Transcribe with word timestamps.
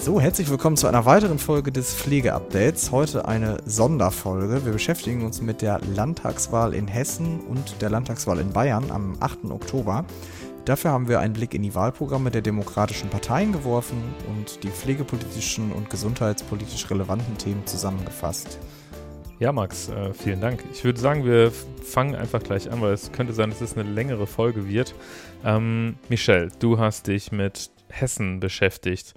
So, 0.00 0.18
herzlich 0.18 0.48
willkommen 0.48 0.78
zu 0.78 0.86
einer 0.86 1.04
weiteren 1.04 1.38
Folge 1.38 1.72
des 1.72 1.94
Pflegeupdates. 1.94 2.90
Heute 2.90 3.28
eine 3.28 3.58
Sonderfolge. 3.66 4.64
Wir 4.64 4.72
beschäftigen 4.72 5.26
uns 5.26 5.42
mit 5.42 5.60
der 5.60 5.78
Landtagswahl 5.94 6.72
in 6.72 6.88
Hessen 6.88 7.40
und 7.40 7.82
der 7.82 7.90
Landtagswahl 7.90 8.38
in 8.38 8.50
Bayern 8.50 8.90
am 8.90 9.18
8. 9.20 9.50
Oktober. 9.50 10.06
Dafür 10.64 10.92
haben 10.92 11.06
wir 11.06 11.20
einen 11.20 11.34
Blick 11.34 11.52
in 11.52 11.62
die 11.62 11.74
Wahlprogramme 11.74 12.30
der 12.30 12.40
demokratischen 12.40 13.10
Parteien 13.10 13.52
geworfen 13.52 14.02
und 14.30 14.64
die 14.64 14.70
pflegepolitischen 14.70 15.70
und 15.70 15.90
gesundheitspolitisch 15.90 16.90
relevanten 16.90 17.36
Themen 17.36 17.66
zusammengefasst. 17.66 18.58
Ja, 19.38 19.52
Max, 19.52 19.90
äh, 19.90 20.14
vielen 20.14 20.40
Dank. 20.40 20.64
Ich 20.72 20.82
würde 20.82 20.98
sagen, 20.98 21.26
wir 21.26 21.52
fangen 21.84 22.14
einfach 22.14 22.42
gleich 22.42 22.72
an, 22.72 22.80
weil 22.80 22.94
es 22.94 23.12
könnte 23.12 23.34
sein, 23.34 23.50
dass 23.50 23.60
es 23.60 23.76
eine 23.76 23.88
längere 23.88 24.26
Folge 24.26 24.66
wird. 24.66 24.94
Ähm, 25.44 25.96
Michelle, 26.08 26.48
du 26.58 26.78
hast 26.78 27.06
dich 27.06 27.32
mit 27.32 27.70
Hessen 27.90 28.40
beschäftigt. 28.40 29.12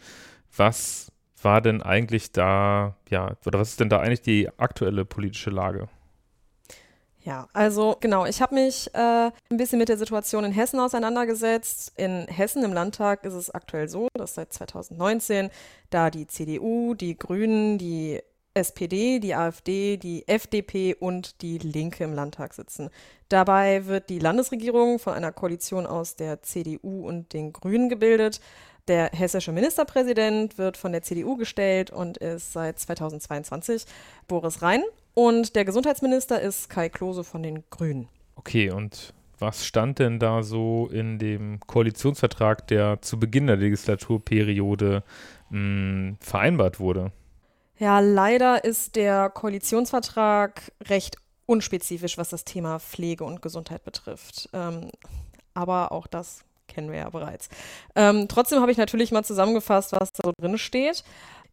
Was 0.56 1.12
war 1.42 1.62
denn 1.62 1.82
eigentlich 1.82 2.32
da, 2.32 2.96
ja, 3.10 3.36
oder 3.46 3.60
was 3.60 3.72
ist 3.72 3.80
denn 3.80 3.90
da 3.90 4.00
eigentlich 4.00 4.22
die 4.22 4.50
aktuelle 4.58 5.06
politische 5.06 5.50
Lage? 5.50 5.90
Ja, 7.22 7.48
also 7.54 7.96
genau, 8.02 8.26
ich 8.26 8.42
habe 8.42 8.56
mich 8.56 8.94
äh, 8.94 9.32
ein 9.50 9.58
bisschen 9.58 9.80
mit 9.80 9.88
der 9.88 9.98
Situation 9.98 10.44
in 10.44 10.52
Hessen 10.52 10.80
auseinandergesetzt. 10.80 11.94
In 11.96 12.28
Hessen 12.28 12.64
im 12.66 12.74
Landtag 12.74 13.24
ist 13.24 13.34
es 13.34 13.50
aktuell 13.50 13.88
so, 13.88 14.10
dass 14.14 14.36
seit 14.36 14.52
2019 14.52 15.50
da 15.90 16.10
die 16.10 16.28
CDU, 16.28 16.96
die 16.96 17.18
Grünen, 17.18 17.78
die 17.78 18.22
SPD, 18.54 19.20
die 19.20 19.36
AfD, 19.36 19.98
die 19.98 20.28
FDP 20.28 20.96
und 20.96 21.42
die 21.42 21.58
Linke 21.58 22.04
im 22.04 22.14
Landtag 22.14 22.54
sitzen. 22.54 22.90
Dabei 23.30 23.86
wird 23.86 24.10
die 24.10 24.20
Landesregierung 24.20 25.00
von 25.00 25.14
einer 25.14 25.32
Koalition 25.32 25.88
aus 25.88 26.16
der 26.16 26.44
CDU 26.44 27.08
und 27.08 27.34
den 27.34 27.54
Grünen 27.54 27.88
gebildet. 27.90 28.42
Der 28.88 29.12
hessische 29.14 29.54
Ministerpräsident 29.54 30.58
wird 30.58 30.76
von 30.76 30.92
der 30.92 31.02
CDU 31.04 31.38
gestellt 31.38 31.90
und 31.90 32.18
ist 32.18 32.52
seit 32.52 32.80
2022 32.80 33.86
Boris 34.28 34.62
Rhein. 34.62 34.84
Und 35.14 35.56
der 35.56 35.64
Gesundheitsminister 35.64 36.42
ist 36.42 36.70
Kai 36.70 36.90
Klose 36.90 37.24
von 37.24 37.44
den 37.44 37.64
Grünen. 37.70 38.10
Okay, 38.36 38.72
und 38.72 39.14
was 39.40 39.66
stand 39.66 40.00
denn 40.00 40.20
da 40.20 40.44
so 40.44 40.90
in 40.92 41.18
dem 41.18 41.60
Koalitionsvertrag, 41.62 42.68
der 42.68 43.02
zu 43.02 43.20
Beginn 43.20 43.48
der 43.48 43.56
Legislaturperiode 43.56 45.04
mh, 45.50 45.58
hm, 45.58 46.18
vereinbart 46.20 46.80
wurde? 46.80 47.12
Ja, 47.78 48.00
leider 48.00 48.64
ist 48.64 48.96
der 48.96 49.30
Koalitionsvertrag 49.30 50.72
recht 50.86 51.18
unspezifisch, 51.46 52.18
was 52.18 52.30
das 52.30 52.46
Thema 52.46 52.80
Pflege 52.80 53.24
und 53.24 53.42
Gesundheit 53.42 53.84
betrifft. 53.84 54.50
Ähm, 54.54 54.90
aber 55.54 55.92
auch 55.92 56.08
das 56.08 56.44
kennen 56.68 56.92
wir 56.92 57.00
ja 57.00 57.10
bereits. 57.10 57.50
Ähm, 57.96 58.28
trotzdem 58.28 58.62
habe 58.62 58.72
ich 58.72 58.78
natürlich 58.78 59.12
mal 59.12 59.24
zusammengefasst, 59.24 59.92
was 59.94 60.12
da 60.12 60.24
so 60.24 60.34
drin 60.40 60.58
steht. 60.58 61.04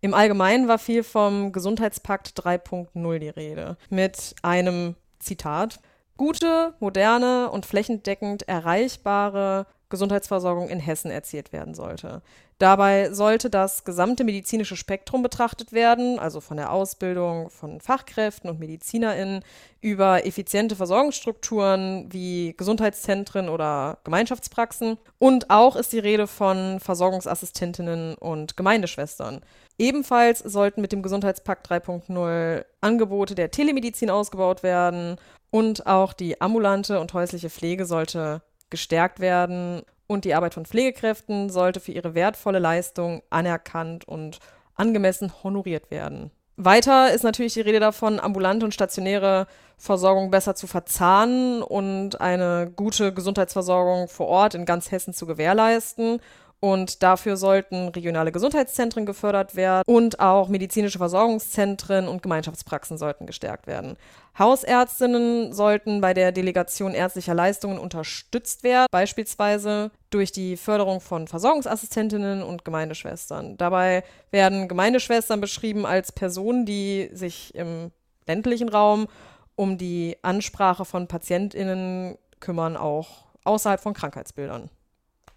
Im 0.00 0.14
Allgemeinen 0.14 0.66
war 0.66 0.78
viel 0.78 1.02
vom 1.02 1.52
Gesundheitspakt 1.52 2.38
3.0 2.40 3.18
die 3.18 3.28
Rede. 3.28 3.76
Mit 3.90 4.34
einem 4.42 4.94
Zitat. 5.18 5.80
Gute, 6.16 6.74
moderne 6.80 7.50
und 7.50 7.66
flächendeckend 7.66 8.48
erreichbare 8.48 9.66
Gesundheitsversorgung 9.90 10.68
in 10.68 10.80
Hessen 10.80 11.10
erzielt 11.10 11.52
werden 11.52 11.74
sollte. 11.74 12.22
Dabei 12.60 13.10
sollte 13.14 13.48
das 13.48 13.84
gesamte 13.84 14.22
medizinische 14.22 14.76
Spektrum 14.76 15.22
betrachtet 15.22 15.72
werden, 15.72 16.18
also 16.18 16.42
von 16.42 16.58
der 16.58 16.70
Ausbildung 16.70 17.48
von 17.48 17.80
Fachkräften 17.80 18.50
und 18.50 18.60
MedizinerInnen 18.60 19.42
über 19.80 20.26
effiziente 20.26 20.76
Versorgungsstrukturen 20.76 22.12
wie 22.12 22.52
Gesundheitszentren 22.58 23.48
oder 23.48 23.96
Gemeinschaftspraxen. 24.04 24.98
Und 25.18 25.48
auch 25.48 25.74
ist 25.74 25.94
die 25.94 26.00
Rede 26.00 26.26
von 26.26 26.80
Versorgungsassistentinnen 26.80 28.14
und 28.16 28.58
Gemeindeschwestern. 28.58 29.40
Ebenfalls 29.78 30.40
sollten 30.40 30.82
mit 30.82 30.92
dem 30.92 31.00
Gesundheitspakt 31.00 31.66
3.0 31.66 32.66
Angebote 32.82 33.34
der 33.34 33.50
Telemedizin 33.50 34.10
ausgebaut 34.10 34.62
werden 34.62 35.16
und 35.50 35.86
auch 35.86 36.12
die 36.12 36.42
ambulante 36.42 37.00
und 37.00 37.14
häusliche 37.14 37.48
Pflege 37.48 37.86
sollte 37.86 38.42
gestärkt 38.68 39.18
werden 39.18 39.80
und 40.10 40.24
die 40.24 40.34
Arbeit 40.34 40.54
von 40.54 40.66
Pflegekräften 40.66 41.50
sollte 41.50 41.78
für 41.78 41.92
ihre 41.92 42.16
wertvolle 42.16 42.58
Leistung 42.58 43.22
anerkannt 43.30 44.08
und 44.08 44.40
angemessen 44.74 45.32
honoriert 45.44 45.92
werden. 45.92 46.32
Weiter 46.56 47.12
ist 47.12 47.22
natürlich 47.22 47.54
die 47.54 47.60
Rede 47.60 47.78
davon, 47.78 48.18
ambulante 48.18 48.66
und 48.66 48.74
stationäre 48.74 49.46
Versorgung 49.78 50.32
besser 50.32 50.56
zu 50.56 50.66
verzahnen 50.66 51.62
und 51.62 52.20
eine 52.20 52.72
gute 52.74 53.14
Gesundheitsversorgung 53.14 54.08
vor 54.08 54.26
Ort 54.26 54.56
in 54.56 54.66
ganz 54.66 54.90
Hessen 54.90 55.14
zu 55.14 55.26
gewährleisten 55.26 56.20
und 56.60 57.02
dafür 57.02 57.36
sollten 57.36 57.88
regionale 57.88 58.32
Gesundheitszentren 58.32 59.06
gefördert 59.06 59.56
werden 59.56 59.82
und 59.86 60.20
auch 60.20 60.48
medizinische 60.48 60.98
Versorgungszentren 60.98 62.06
und 62.06 62.22
Gemeinschaftspraxen 62.22 62.98
sollten 62.98 63.26
gestärkt 63.26 63.66
werden. 63.66 63.96
Hausärztinnen 64.38 65.52
sollten 65.52 66.00
bei 66.00 66.14
der 66.14 66.32
Delegation 66.32 66.94
ärztlicher 66.94 67.34
Leistungen 67.34 67.78
unterstützt 67.78 68.62
werden, 68.62 68.86
beispielsweise 68.90 69.90
durch 70.10 70.32
die 70.32 70.56
Förderung 70.56 71.00
von 71.00 71.26
Versorgungsassistentinnen 71.26 72.42
und 72.42 72.64
Gemeindeschwestern. 72.64 73.56
Dabei 73.56 74.04
werden 74.30 74.68
Gemeindeschwestern 74.68 75.40
beschrieben 75.40 75.86
als 75.86 76.12
Personen, 76.12 76.66
die 76.66 77.08
sich 77.12 77.54
im 77.54 77.90
ländlichen 78.26 78.68
Raum 78.68 79.08
um 79.56 79.78
die 79.78 80.16
Ansprache 80.22 80.84
von 80.84 81.06
Patientinnen 81.06 82.16
kümmern, 82.38 82.76
auch 82.76 83.24
außerhalb 83.44 83.80
von 83.80 83.94
Krankheitsbildern. 83.94 84.70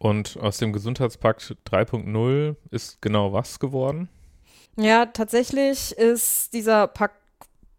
Und 0.03 0.37
aus 0.41 0.57
dem 0.57 0.73
Gesundheitspakt 0.73 1.55
3.0 1.65 2.57
ist 2.71 3.01
genau 3.01 3.31
was 3.31 3.57
geworden? 3.57 4.09
Ja, 4.75 5.05
tatsächlich 5.05 5.93
ist 5.93 6.53
dieser 6.53 6.87
Pakt 6.87 7.15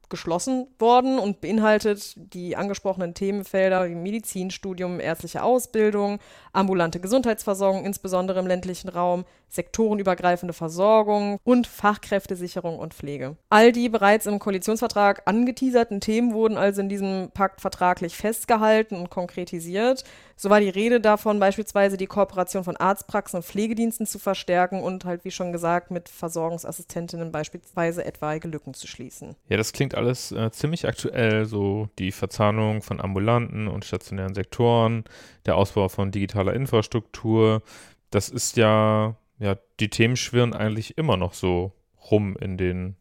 geschlossen 0.09 0.67
worden 0.79 1.19
und 1.19 1.43
beinhaltet 1.43 2.15
die 2.17 2.57
angesprochenen 2.57 3.13
Themenfelder 3.13 3.91
wie 3.91 3.95
Medizinstudium, 3.95 5.01
ärztliche 5.01 5.43
Ausbildung, 5.43 6.19
ambulante 6.55 6.99
Gesundheitsversorgung, 6.99 7.85
insbesondere 7.85 8.41
im 8.41 8.47
ländlichen 8.47 8.89
Raum, 8.89 9.27
sektorenübergreifende 9.55 10.53
Versorgung 10.53 11.39
und 11.45 11.67
Fachkräftesicherung 11.67 12.79
und 12.79 12.95
Pflege. 12.95 13.37
All 13.51 13.73
die 13.73 13.89
bereits 13.89 14.27
im 14.27 14.39
Koalitionsvertrag 14.39 15.23
angeteaserten 15.27 16.01
Themen 16.01 16.33
wurden 16.33 16.57
also 16.57 16.81
in 16.81 16.89
diesem 16.89 17.31
Pakt 17.33 17.61
vertraglich 17.61 18.17
festgehalten 18.17 18.97
und 18.97 19.11
konkretisiert. 19.11 20.05
So 20.37 20.51
war 20.51 20.61
die 20.61 20.69
Rede 20.69 21.01
davon, 21.01 21.39
beispielsweise 21.39 21.97
die 21.97 22.07
Kooperation 22.07 22.65
von 22.65 22.77
Arztpraxen 22.77 23.39
und 23.39 23.45
Pflegediensten 23.45 24.07
zu 24.07 24.19
verstärken 24.19 24.83
und 24.83 25.05
halt, 25.05 25.25
wie 25.25 25.31
schon 25.31 25.53
gesagt, 25.53 25.91
mit 25.91 26.09
Versorgungsassistentinnen 26.09 27.31
beispielsweise 27.31 28.05
etwaige 28.05 28.49
Lücken 28.49 28.75
zu 28.75 28.87
schließen. 28.87 29.37
Ja, 29.49 29.57
das 29.57 29.73
klingt 29.73 29.95
alles 29.95 30.33
äh, 30.33 30.51
ziemlich 30.51 30.87
aktuell, 30.89 31.45
so 31.45 31.89
die 31.99 32.11
Verzahnung 32.11 32.83
von 32.83 33.01
ambulanten 33.01 33.69
und 33.69 33.85
stationären 33.85 34.35
Sektoren, 34.35 35.05
der 35.47 35.57
Ausbau 35.57 35.89
von 35.89 36.11
digitaler 36.11 36.55
Infrastruktur. 36.55 37.63
Das 38.11 38.29
ist 38.29 38.57
ja, 38.57 39.17
ja, 39.39 39.57
die 39.81 39.91
Themen 39.91 40.17
schwirren 40.17 40.55
eigentlich 40.55 40.97
immer 40.99 41.17
noch 41.17 41.35
so 41.35 41.73
rum 42.11 42.37
in 42.41 42.57
den 42.57 42.97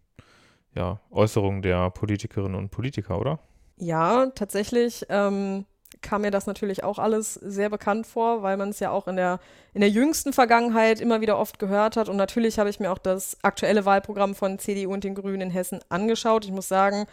ja, 0.75 0.99
Äußerungen 1.11 1.61
der 1.61 1.89
Politikerinnen 1.91 2.55
und 2.55 2.69
Politiker, 2.69 3.19
oder? 3.19 3.39
Ja, 3.77 4.27
tatsächlich. 4.27 5.05
Ähm 5.09 5.65
kam 6.03 6.21
mir 6.21 6.31
das 6.31 6.45
natürlich 6.45 6.83
auch 6.83 6.99
alles 6.99 7.33
sehr 7.33 7.69
bekannt 7.69 8.05
vor, 8.05 8.43
weil 8.43 8.57
man 8.57 8.69
es 8.69 8.79
ja 8.79 8.91
auch 8.91 9.07
in 9.07 9.15
der, 9.15 9.39
in 9.73 9.81
der 9.81 9.89
jüngsten 9.89 10.33
Vergangenheit 10.33 11.01
immer 11.01 11.21
wieder 11.21 11.39
oft 11.39 11.57
gehört 11.57 11.97
hat. 11.97 12.09
Und 12.09 12.17
natürlich 12.17 12.59
habe 12.59 12.69
ich 12.69 12.79
mir 12.79 12.91
auch 12.91 12.99
das 12.99 13.37
aktuelle 13.41 13.85
Wahlprogramm 13.85 14.35
von 14.35 14.59
CDU 14.59 14.93
und 14.93 15.03
den 15.03 15.15
Grünen 15.15 15.41
in 15.41 15.49
Hessen 15.49 15.79
angeschaut. 15.89 16.45
Ich 16.45 16.51
muss 16.51 16.67
sagen, 16.67 17.07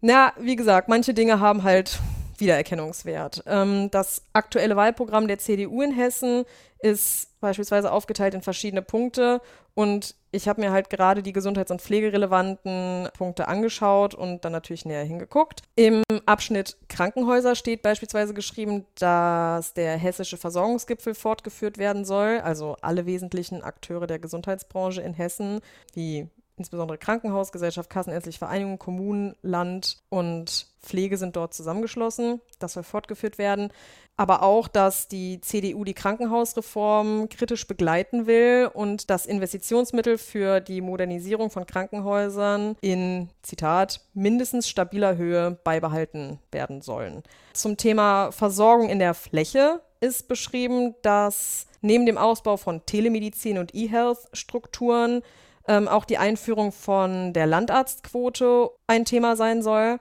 Na, 0.00 0.32
wie 0.40 0.56
gesagt, 0.56 0.88
manche 0.88 1.14
Dinge 1.14 1.38
haben 1.38 1.62
halt 1.62 2.00
Wiedererkennungswert. 2.38 3.42
Ähm, 3.46 3.90
das 3.90 4.22
aktuelle 4.32 4.76
Wahlprogramm 4.76 5.28
der 5.28 5.38
CDU 5.38 5.82
in 5.82 5.92
Hessen 5.92 6.44
ist 6.80 7.40
beispielsweise 7.40 7.92
aufgeteilt 7.92 8.34
in 8.34 8.42
verschiedene 8.42 8.82
Punkte 8.82 9.40
und 9.74 10.14
ich 10.30 10.48
habe 10.48 10.60
mir 10.60 10.72
halt 10.72 10.90
gerade 10.90 11.22
die 11.22 11.32
gesundheits- 11.32 11.70
und 11.70 11.80
pflegerelevanten 11.80 13.08
Punkte 13.16 13.48
angeschaut 13.48 14.14
und 14.14 14.44
dann 14.44 14.52
natürlich 14.52 14.84
näher 14.84 15.04
hingeguckt. 15.04 15.62
Im 15.76 16.02
Abschnitt 16.26 16.76
Krankenhäuser 16.88 17.54
steht 17.54 17.82
beispielsweise 17.82 18.34
geschrieben, 18.34 18.86
dass 18.96 19.74
der 19.74 19.96
hessische 19.96 20.36
Versorgungsgipfel 20.36 21.14
fortgeführt 21.14 21.78
werden 21.78 22.04
soll, 22.04 22.40
also 22.40 22.76
alle 22.80 23.06
wesentlichen 23.06 23.62
Akteure 23.62 24.06
der 24.06 24.18
Gesundheitsbranche 24.18 25.00
in 25.00 25.14
Hessen, 25.14 25.60
wie 25.94 26.28
insbesondere 26.58 26.98
Krankenhausgesellschaft, 26.98 27.90
Kassenärztliche 27.90 28.38
Vereinigung, 28.38 28.78
Kommunen, 28.78 29.34
Land 29.42 30.02
und 30.08 30.66
Pflege 30.82 31.16
sind 31.16 31.36
dort 31.36 31.54
zusammengeschlossen. 31.54 32.40
Das 32.58 32.74
soll 32.74 32.82
fortgeführt 32.82 33.38
werden. 33.38 33.72
Aber 34.16 34.42
auch, 34.42 34.66
dass 34.66 35.06
die 35.06 35.40
CDU 35.40 35.84
die 35.84 35.94
Krankenhausreform 35.94 37.28
kritisch 37.28 37.68
begleiten 37.68 38.26
will 38.26 38.68
und 38.72 39.10
dass 39.10 39.26
Investitionsmittel 39.26 40.18
für 40.18 40.60
die 40.60 40.80
Modernisierung 40.80 41.50
von 41.50 41.66
Krankenhäusern 41.66 42.76
in, 42.80 43.30
Zitat, 43.42 44.00
mindestens 44.14 44.68
stabiler 44.68 45.16
Höhe 45.16 45.58
beibehalten 45.62 46.40
werden 46.50 46.82
sollen. 46.82 47.22
Zum 47.52 47.76
Thema 47.76 48.32
Versorgung 48.32 48.88
in 48.88 48.98
der 48.98 49.14
Fläche 49.14 49.82
ist 50.00 50.26
beschrieben, 50.26 50.96
dass 51.02 51.68
neben 51.80 52.06
dem 52.06 52.18
Ausbau 52.18 52.56
von 52.56 52.84
Telemedizin 52.86 53.58
und 53.58 53.74
E-Health-Strukturen 53.74 55.22
ähm, 55.68 55.86
auch 55.86 56.04
die 56.04 56.18
Einführung 56.18 56.72
von 56.72 57.32
der 57.32 57.46
Landarztquote 57.46 58.70
ein 58.86 59.04
Thema 59.04 59.36
sein 59.36 59.62
soll 59.62 59.98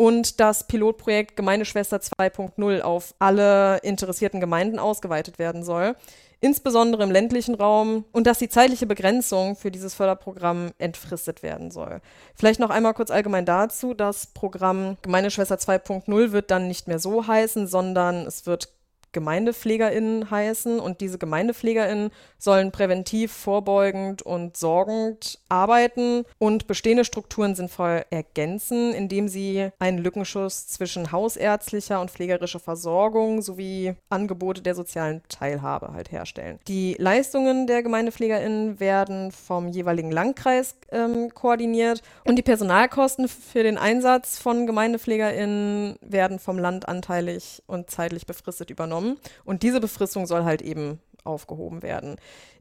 und 0.00 0.40
das 0.40 0.66
Pilotprojekt 0.66 1.36
Gemeindeschwester 1.36 1.98
2.0 1.98 2.80
auf 2.80 3.14
alle 3.18 3.78
interessierten 3.82 4.40
Gemeinden 4.40 4.78
ausgeweitet 4.78 5.38
werden 5.38 5.62
soll, 5.62 5.94
insbesondere 6.40 7.02
im 7.02 7.10
ländlichen 7.10 7.54
Raum 7.54 8.06
und 8.12 8.26
dass 8.26 8.38
die 8.38 8.48
zeitliche 8.48 8.86
Begrenzung 8.86 9.56
für 9.56 9.70
dieses 9.70 9.92
Förderprogramm 9.92 10.70
entfristet 10.78 11.42
werden 11.42 11.70
soll. 11.70 12.00
Vielleicht 12.34 12.60
noch 12.60 12.70
einmal 12.70 12.94
kurz 12.94 13.10
allgemein 13.10 13.44
dazu, 13.44 13.92
das 13.92 14.28
Programm 14.28 14.96
Gemeindeschwester 15.02 15.56
2.0 15.56 16.32
wird 16.32 16.50
dann 16.50 16.66
nicht 16.66 16.88
mehr 16.88 16.98
so 16.98 17.26
heißen, 17.26 17.66
sondern 17.66 18.26
es 18.26 18.46
wird 18.46 18.70
GemeindepflegerInnen 19.12 20.30
heißen. 20.30 20.80
Und 20.80 21.00
diese 21.00 21.18
GemeindepflegerInnen 21.18 22.10
sollen 22.38 22.70
präventiv, 22.70 23.32
vorbeugend 23.32 24.22
und 24.22 24.56
sorgend 24.56 25.38
arbeiten. 25.48 26.24
Und 26.38 26.66
bestehende 26.66 27.04
Strukturen 27.04 27.54
sinnvoll 27.54 28.04
ergänzen, 28.10 28.94
indem 28.94 29.28
sie 29.28 29.70
einen 29.78 29.98
Lückenschuss 29.98 30.68
zwischen 30.68 31.12
hausärztlicher 31.12 32.00
und 32.00 32.10
pflegerischer 32.10 32.60
Versorgung 32.60 33.42
sowie 33.42 33.94
Angebote 34.08 34.62
der 34.62 34.74
sozialen 34.74 35.22
Teilhabe 35.28 35.92
halt 35.92 36.12
herstellen. 36.12 36.58
Die 36.68 36.94
Leistungen 36.98 37.66
der 37.66 37.82
GemeindepflegerInnen 37.82 38.80
werden 38.80 39.32
vom 39.32 39.68
jeweiligen 39.68 40.12
Landkreis 40.12 40.76
ähm, 40.92 41.30
koordiniert. 41.34 42.02
Und 42.24 42.36
die 42.36 42.42
Personalkosten 42.42 43.28
für 43.28 43.62
den 43.62 43.78
Einsatz 43.78 44.38
von 44.38 44.66
GemeindepflegerInnen 44.66 45.96
werden 46.00 46.38
vom 46.38 46.58
Land 46.58 46.88
anteilig 46.88 47.62
und 47.66 47.90
zeitlich 47.90 48.26
befristet 48.26 48.70
übernommen 48.70 48.99
genommen. 49.00 49.18
Und 49.44 49.62
diese 49.62 49.80
Befristung 49.80 50.26
soll 50.26 50.44
halt 50.44 50.62
eben 50.62 51.00
aufgehoben 51.24 51.82
werden. 51.82 52.16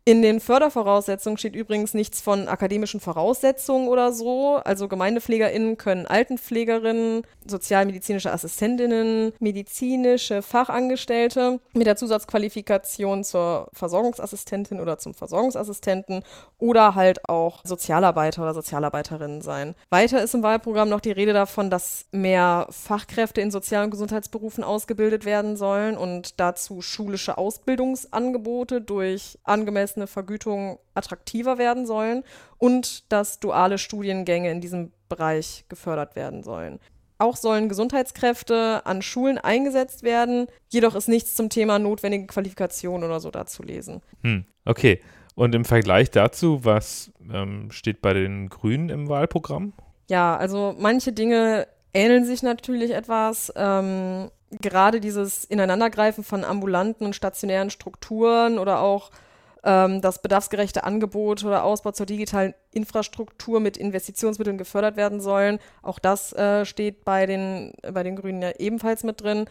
In 0.09 0.23
den 0.23 0.39
Fördervoraussetzungen 0.39 1.37
steht 1.37 1.55
übrigens 1.55 1.93
nichts 1.93 2.19
von 2.19 2.47
akademischen 2.47 2.99
Voraussetzungen 2.99 3.87
oder 3.87 4.11
so. 4.11 4.55
Also 4.55 4.87
GemeindepflegerInnen 4.87 5.77
können 5.77 6.07
Altenpflegerinnen, 6.07 7.21
sozialmedizinische 7.45 8.31
Assistentinnen, 8.31 9.33
medizinische 9.39 10.41
Fachangestellte 10.41 11.59
mit 11.73 11.85
der 11.85 11.95
Zusatzqualifikation 11.95 13.23
zur 13.23 13.69
Versorgungsassistentin 13.71 14.79
oder 14.79 14.97
zum 14.97 15.13
Versorgungsassistenten 15.13 16.23
oder 16.57 16.95
halt 16.95 17.29
auch 17.29 17.59
Sozialarbeiter 17.63 18.41
oder 18.41 18.55
Sozialarbeiterinnen 18.55 19.43
sein. 19.43 19.75
Weiter 19.91 20.23
ist 20.23 20.33
im 20.33 20.41
Wahlprogramm 20.41 20.89
noch 20.89 21.01
die 21.01 21.11
Rede 21.11 21.33
davon, 21.33 21.69
dass 21.69 22.07
mehr 22.11 22.65
Fachkräfte 22.71 23.41
in 23.41 23.51
Sozial- 23.51 23.83
und 23.83 23.91
Gesundheitsberufen 23.91 24.63
ausgebildet 24.63 25.25
werden 25.25 25.55
sollen 25.55 25.95
und 25.95 26.39
dazu 26.39 26.81
schulische 26.81 27.37
Ausbildungsangebote 27.37 28.81
durch 28.81 29.37
angemessene 29.43 29.98
angemessene 29.99 30.07
Vergütung 30.07 30.79
attraktiver 30.93 31.57
werden 31.57 31.85
sollen 31.85 32.23
und 32.57 33.11
dass 33.11 33.39
duale 33.39 33.77
Studiengänge 33.77 34.51
in 34.51 34.61
diesem 34.61 34.91
Bereich 35.09 35.65
gefördert 35.69 36.15
werden 36.15 36.43
sollen. 36.43 36.79
Auch 37.17 37.35
sollen 37.35 37.67
Gesundheitskräfte 37.67 38.85
an 38.85 39.01
Schulen 39.01 39.37
eingesetzt 39.37 40.03
werden, 40.03 40.47
jedoch 40.69 40.95
ist 40.95 41.09
nichts 41.09 41.35
zum 41.35 41.49
Thema 41.49 41.77
notwendige 41.77 42.27
Qualifikation 42.27 43.03
oder 43.03 43.19
so 43.19 43.29
dazu 43.29 43.61
lesen. 43.61 44.01
Hm, 44.23 44.45
okay. 44.65 45.01
Und 45.35 45.53
im 45.55 45.65
Vergleich 45.65 46.11
dazu, 46.11 46.63
was 46.63 47.11
ähm, 47.31 47.71
steht 47.71 48.01
bei 48.01 48.13
den 48.13 48.49
Grünen 48.49 48.89
im 48.89 49.09
Wahlprogramm? 49.09 49.73
Ja, 50.09 50.35
also 50.37 50.75
manche 50.77 51.11
Dinge 51.11 51.67
ähneln 51.93 52.25
sich 52.25 52.41
natürlich 52.41 52.91
etwas. 52.91 53.51
Ähm, 53.55 54.31
gerade 54.61 54.99
dieses 54.99 55.45
Ineinandergreifen 55.45 56.23
von 56.23 56.43
ambulanten 56.43 57.05
und 57.05 57.15
stationären 57.15 57.69
Strukturen 57.69 58.57
oder 58.59 58.81
auch 58.81 59.11
dass 59.61 60.21
bedarfsgerechte 60.21 60.83
Angebote 60.83 61.45
oder 61.45 61.63
Ausbau 61.63 61.91
zur 61.91 62.05
digitalen 62.05 62.53
Infrastruktur 62.71 63.59
mit 63.59 63.75
Investitionsmitteln 63.75 64.57
gefördert 64.57 64.95
werden 64.95 65.19
sollen. 65.19 65.59
Auch 65.81 65.99
das 65.99 66.31
äh, 66.33 66.65
steht 66.65 67.03
bei 67.03 67.25
den, 67.25 67.73
bei 67.93 68.03
den 68.03 68.15
Grünen 68.15 68.41
ja 68.41 68.51
ebenfalls 68.57 69.03
mit 69.03 69.21
drin. 69.21 69.45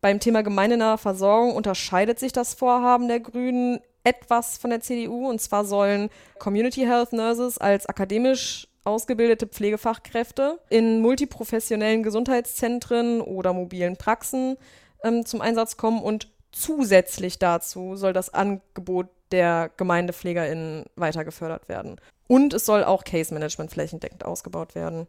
Beim 0.00 0.20
Thema 0.20 0.42
gemeindenahe 0.42 0.96
Versorgung 0.96 1.56
unterscheidet 1.56 2.20
sich 2.20 2.32
das 2.32 2.54
Vorhaben 2.54 3.08
der 3.08 3.18
Grünen 3.18 3.80
etwas 4.04 4.58
von 4.58 4.70
der 4.70 4.80
CDU. 4.80 5.28
Und 5.28 5.40
zwar 5.40 5.64
sollen 5.64 6.08
Community 6.38 6.82
Health 6.82 7.12
Nurses 7.12 7.58
als 7.58 7.86
akademisch 7.86 8.68
ausgebildete 8.84 9.46
Pflegefachkräfte 9.46 10.60
in 10.70 11.00
multiprofessionellen 11.00 12.02
Gesundheitszentren 12.02 13.20
oder 13.20 13.52
mobilen 13.52 13.96
Praxen 13.96 14.56
ähm, 15.02 15.26
zum 15.26 15.40
Einsatz 15.40 15.76
kommen 15.76 16.00
und 16.00 16.28
zusätzlich 16.52 17.38
dazu 17.38 17.96
soll 17.96 18.14
das 18.14 18.32
Angebot 18.32 19.08
der 19.30 19.70
GemeindepflegerInnen 19.76 20.86
weiter 20.96 21.24
gefördert 21.24 21.68
werden. 21.68 22.00
Und 22.26 22.52
es 22.54 22.66
soll 22.66 22.84
auch 22.84 23.04
Case 23.04 23.32
Management 23.32 23.70
flächendeckend 23.70 24.24
ausgebaut 24.24 24.74
werden. 24.74 25.06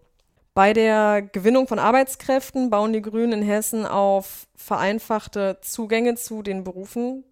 Bei 0.53 0.73
der 0.73 1.21
Gewinnung 1.21 1.67
von 1.67 1.79
Arbeitskräften 1.79 2.69
bauen 2.69 2.93
die 2.93 3.01
Grünen 3.01 3.41
in 3.41 3.47
Hessen 3.47 3.85
auf 3.85 4.47
vereinfachte 4.55 5.59
Zugänge 5.61 6.15
zu 6.15 6.41
den 6.41 6.63
Berufen 6.63 7.23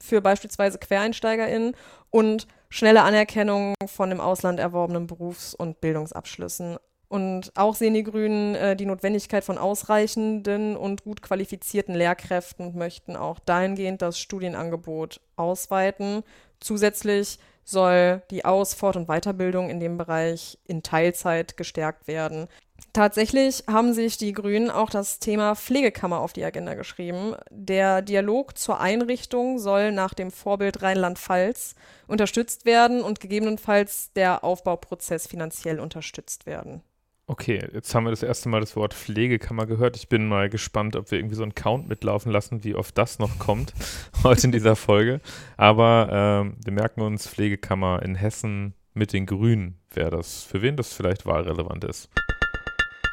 für 0.00 0.20
beispielsweise 0.20 0.78
QuereinsteigerInnen 0.78 1.74
und 2.10 2.46
schnelle 2.68 3.02
Anerkennung 3.02 3.74
von 3.86 4.10
im 4.10 4.20
Ausland 4.20 4.60
erworbenen 4.60 5.06
Berufs- 5.06 5.54
und 5.54 5.80
Bildungsabschlüssen. 5.80 6.76
Und 7.08 7.52
auch 7.54 7.74
sehen 7.74 7.94
die 7.94 8.02
Grünen 8.02 8.54
äh, 8.54 8.76
die 8.76 8.84
Notwendigkeit 8.84 9.42
von 9.42 9.56
ausreichenden 9.56 10.76
und 10.76 11.04
gut 11.04 11.22
qualifizierten 11.22 11.94
Lehrkräften 11.94 12.66
und 12.66 12.76
möchten 12.76 13.16
auch 13.16 13.38
dahingehend 13.38 14.02
das 14.02 14.18
Studienangebot 14.18 15.20
ausweiten. 15.36 16.22
Zusätzlich 16.60 17.38
soll 17.64 18.22
die 18.30 18.44
Aus-, 18.44 18.74
Fort- 18.74 18.96
und 18.96 19.08
Weiterbildung 19.08 19.70
in 19.70 19.80
dem 19.80 19.96
Bereich 19.96 20.58
in 20.66 20.82
Teilzeit 20.82 21.56
gestärkt 21.56 22.08
werden. 22.08 22.48
Tatsächlich 22.92 23.64
haben 23.66 23.92
sich 23.92 24.16
die 24.16 24.32
Grünen 24.32 24.70
auch 24.70 24.88
das 24.88 25.18
Thema 25.18 25.54
Pflegekammer 25.54 26.20
auf 26.20 26.32
die 26.32 26.44
Agenda 26.44 26.74
geschrieben. 26.74 27.34
Der 27.50 28.02
Dialog 28.02 28.56
zur 28.56 28.80
Einrichtung 28.80 29.58
soll 29.58 29.92
nach 29.92 30.14
dem 30.14 30.30
Vorbild 30.30 30.82
Rheinland-Pfalz 30.82 31.74
unterstützt 32.06 32.64
werden 32.64 33.02
und 33.02 33.20
gegebenenfalls 33.20 34.12
der 34.14 34.44
Aufbauprozess 34.44 35.26
finanziell 35.26 35.80
unterstützt 35.80 36.46
werden. 36.46 36.82
Okay, 37.30 37.62
jetzt 37.74 37.94
haben 37.94 38.04
wir 38.04 38.10
das 38.10 38.22
erste 38.22 38.48
Mal 38.48 38.60
das 38.60 38.74
Wort 38.74 38.94
Pflegekammer 38.94 39.66
gehört. 39.66 39.96
Ich 39.96 40.08
bin 40.08 40.28
mal 40.28 40.48
gespannt, 40.48 40.96
ob 40.96 41.10
wir 41.10 41.18
irgendwie 41.18 41.34
so 41.34 41.42
einen 41.42 41.54
Count 41.54 41.86
mitlaufen 41.86 42.32
lassen, 42.32 42.64
wie 42.64 42.74
oft 42.74 42.96
das 42.96 43.18
noch 43.18 43.38
kommt 43.38 43.74
heute 44.24 44.46
in 44.46 44.52
dieser 44.52 44.76
Folge. 44.76 45.20
Aber 45.58 46.08
ähm, 46.10 46.56
wir 46.64 46.72
merken 46.72 47.02
uns 47.02 47.28
Pflegekammer 47.28 48.02
in 48.02 48.14
Hessen 48.14 48.72
mit 48.94 49.12
den 49.12 49.26
Grünen, 49.26 49.78
wer 49.92 50.08
das, 50.08 50.42
für 50.42 50.62
wen 50.62 50.76
das 50.76 50.94
vielleicht 50.94 51.26
wahlrelevant 51.26 51.84
ist. 51.84 52.08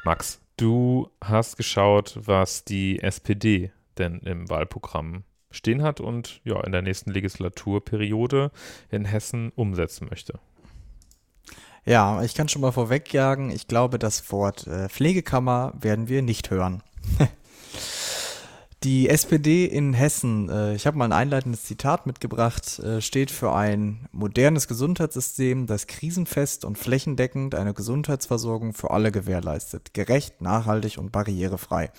Max, 0.05 0.41
du 0.55 1.10
hast 1.22 1.57
geschaut, 1.57 2.17
was 2.17 2.63
die 2.63 3.01
SPD 3.01 3.74
denn 3.98 4.19
im 4.19 4.50
Wahlprogramm 4.50 5.25
stehen 5.51 5.84
hat 5.84 6.00
und 6.00 6.39
ja 6.45 6.62
in 6.62 6.72
der 6.72 6.84
nächsten 6.84 7.12
Legislaturperiode 7.12 8.51
in 8.89 9.03
Hessen 9.03 9.51
umsetzen 9.55 10.07
möchte. 10.10 10.39
Ja, 11.86 12.24
ich 12.24 12.34
kann 12.34 12.50
schon 12.50 12.63
mal 12.63 12.72
vorwegjagen, 12.72 13.51
ich 13.51 13.68
glaube, 13.68 14.00
das 14.00 14.32
Wort 14.32 14.65
äh, 14.65 14.89
Pflegekammer 14.89 15.74
werden 15.80 16.08
wir 16.08 16.24
nicht 16.24 16.50
hören. 16.50 16.82
Die 18.84 19.08
SPD 19.08 19.65
in 19.65 19.94
Hessen, 19.94 20.50
äh, 20.50 20.74
ich 20.74 20.88
habe 20.88 20.98
mal 20.98 21.06
ein 21.06 21.12
einleitendes 21.12 21.63
Zitat 21.63 22.08
mitgebracht, 22.08 22.80
äh, 22.80 23.01
steht 23.01 23.30
für 23.30 23.54
ein 23.54 24.08
modernes 24.12 24.68
Gesundheitssystem, 24.68 25.68
das 25.68 25.86
krisenfest 25.86 26.65
und 26.65 26.77
flächendeckend 26.80 27.54
eine 27.54 27.75
Gesundheitsversorgung 27.75 28.74
für 28.74 28.89
alle 28.89 29.12
gewährleistet, 29.12 29.94
gerecht, 29.94 30.42
nachhaltig 30.42 30.98
und 30.98 31.12
barrierefrei. 31.12 31.92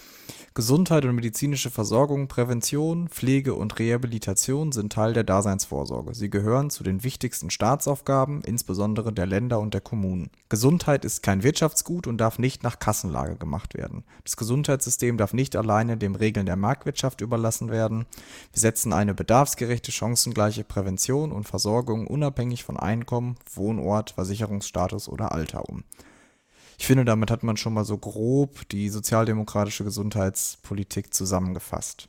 Gesundheit 0.56 1.04
und 1.04 1.14
medizinische 1.14 1.70
Versorgung, 1.70 2.28
Prävention, 2.28 3.08
Pflege 3.08 3.54
und 3.54 3.78
Rehabilitation 3.78 4.72
sind 4.72 4.90
Teil 4.90 5.12
der 5.12 5.22
Daseinsvorsorge. 5.22 6.14
Sie 6.14 6.30
gehören 6.30 6.70
zu 6.70 6.82
den 6.82 7.04
wichtigsten 7.04 7.50
Staatsaufgaben, 7.50 8.40
insbesondere 8.40 9.12
der 9.12 9.26
Länder 9.26 9.60
und 9.60 9.75
der 9.75 9.82
Kommunen. 9.82 10.30
Gesundheit 10.48 11.04
ist 11.04 11.22
kein 11.22 11.42
Wirtschaftsgut 11.42 12.06
und 12.06 12.16
darf 12.16 12.38
nicht 12.38 12.62
nach 12.62 12.78
Kassenlage 12.78 13.36
gemacht 13.36 13.75
werden. 13.75 14.04
Das 14.25 14.38
Gesundheitssystem 14.38 15.18
darf 15.18 15.34
nicht 15.34 15.56
alleine 15.56 15.98
den 15.98 16.14
Regeln 16.14 16.46
der 16.46 16.56
Marktwirtschaft 16.56 17.20
überlassen 17.20 17.68
werden. 17.70 18.06
Wir 18.54 18.60
setzen 18.60 18.94
eine 18.94 19.12
bedarfsgerechte, 19.12 19.92
chancengleiche 19.92 20.64
Prävention 20.64 21.32
und 21.32 21.46
Versorgung 21.46 22.06
unabhängig 22.06 22.64
von 22.64 22.78
Einkommen, 22.78 23.36
Wohnort, 23.52 24.12
Versicherungsstatus 24.12 25.10
oder 25.10 25.32
Alter 25.32 25.68
um. 25.68 25.84
Ich 26.78 26.87
finde, 26.87 27.04
damit 27.04 27.30
hat 27.30 27.42
man 27.42 27.56
schon 27.56 27.75
mal 27.75 27.85
so 27.85 27.99
grob 27.99 28.68
die 28.68 28.88
sozialdemokratische 28.88 29.85
Gesundheitspolitik 29.85 31.14
zusammengefasst. 31.14 32.09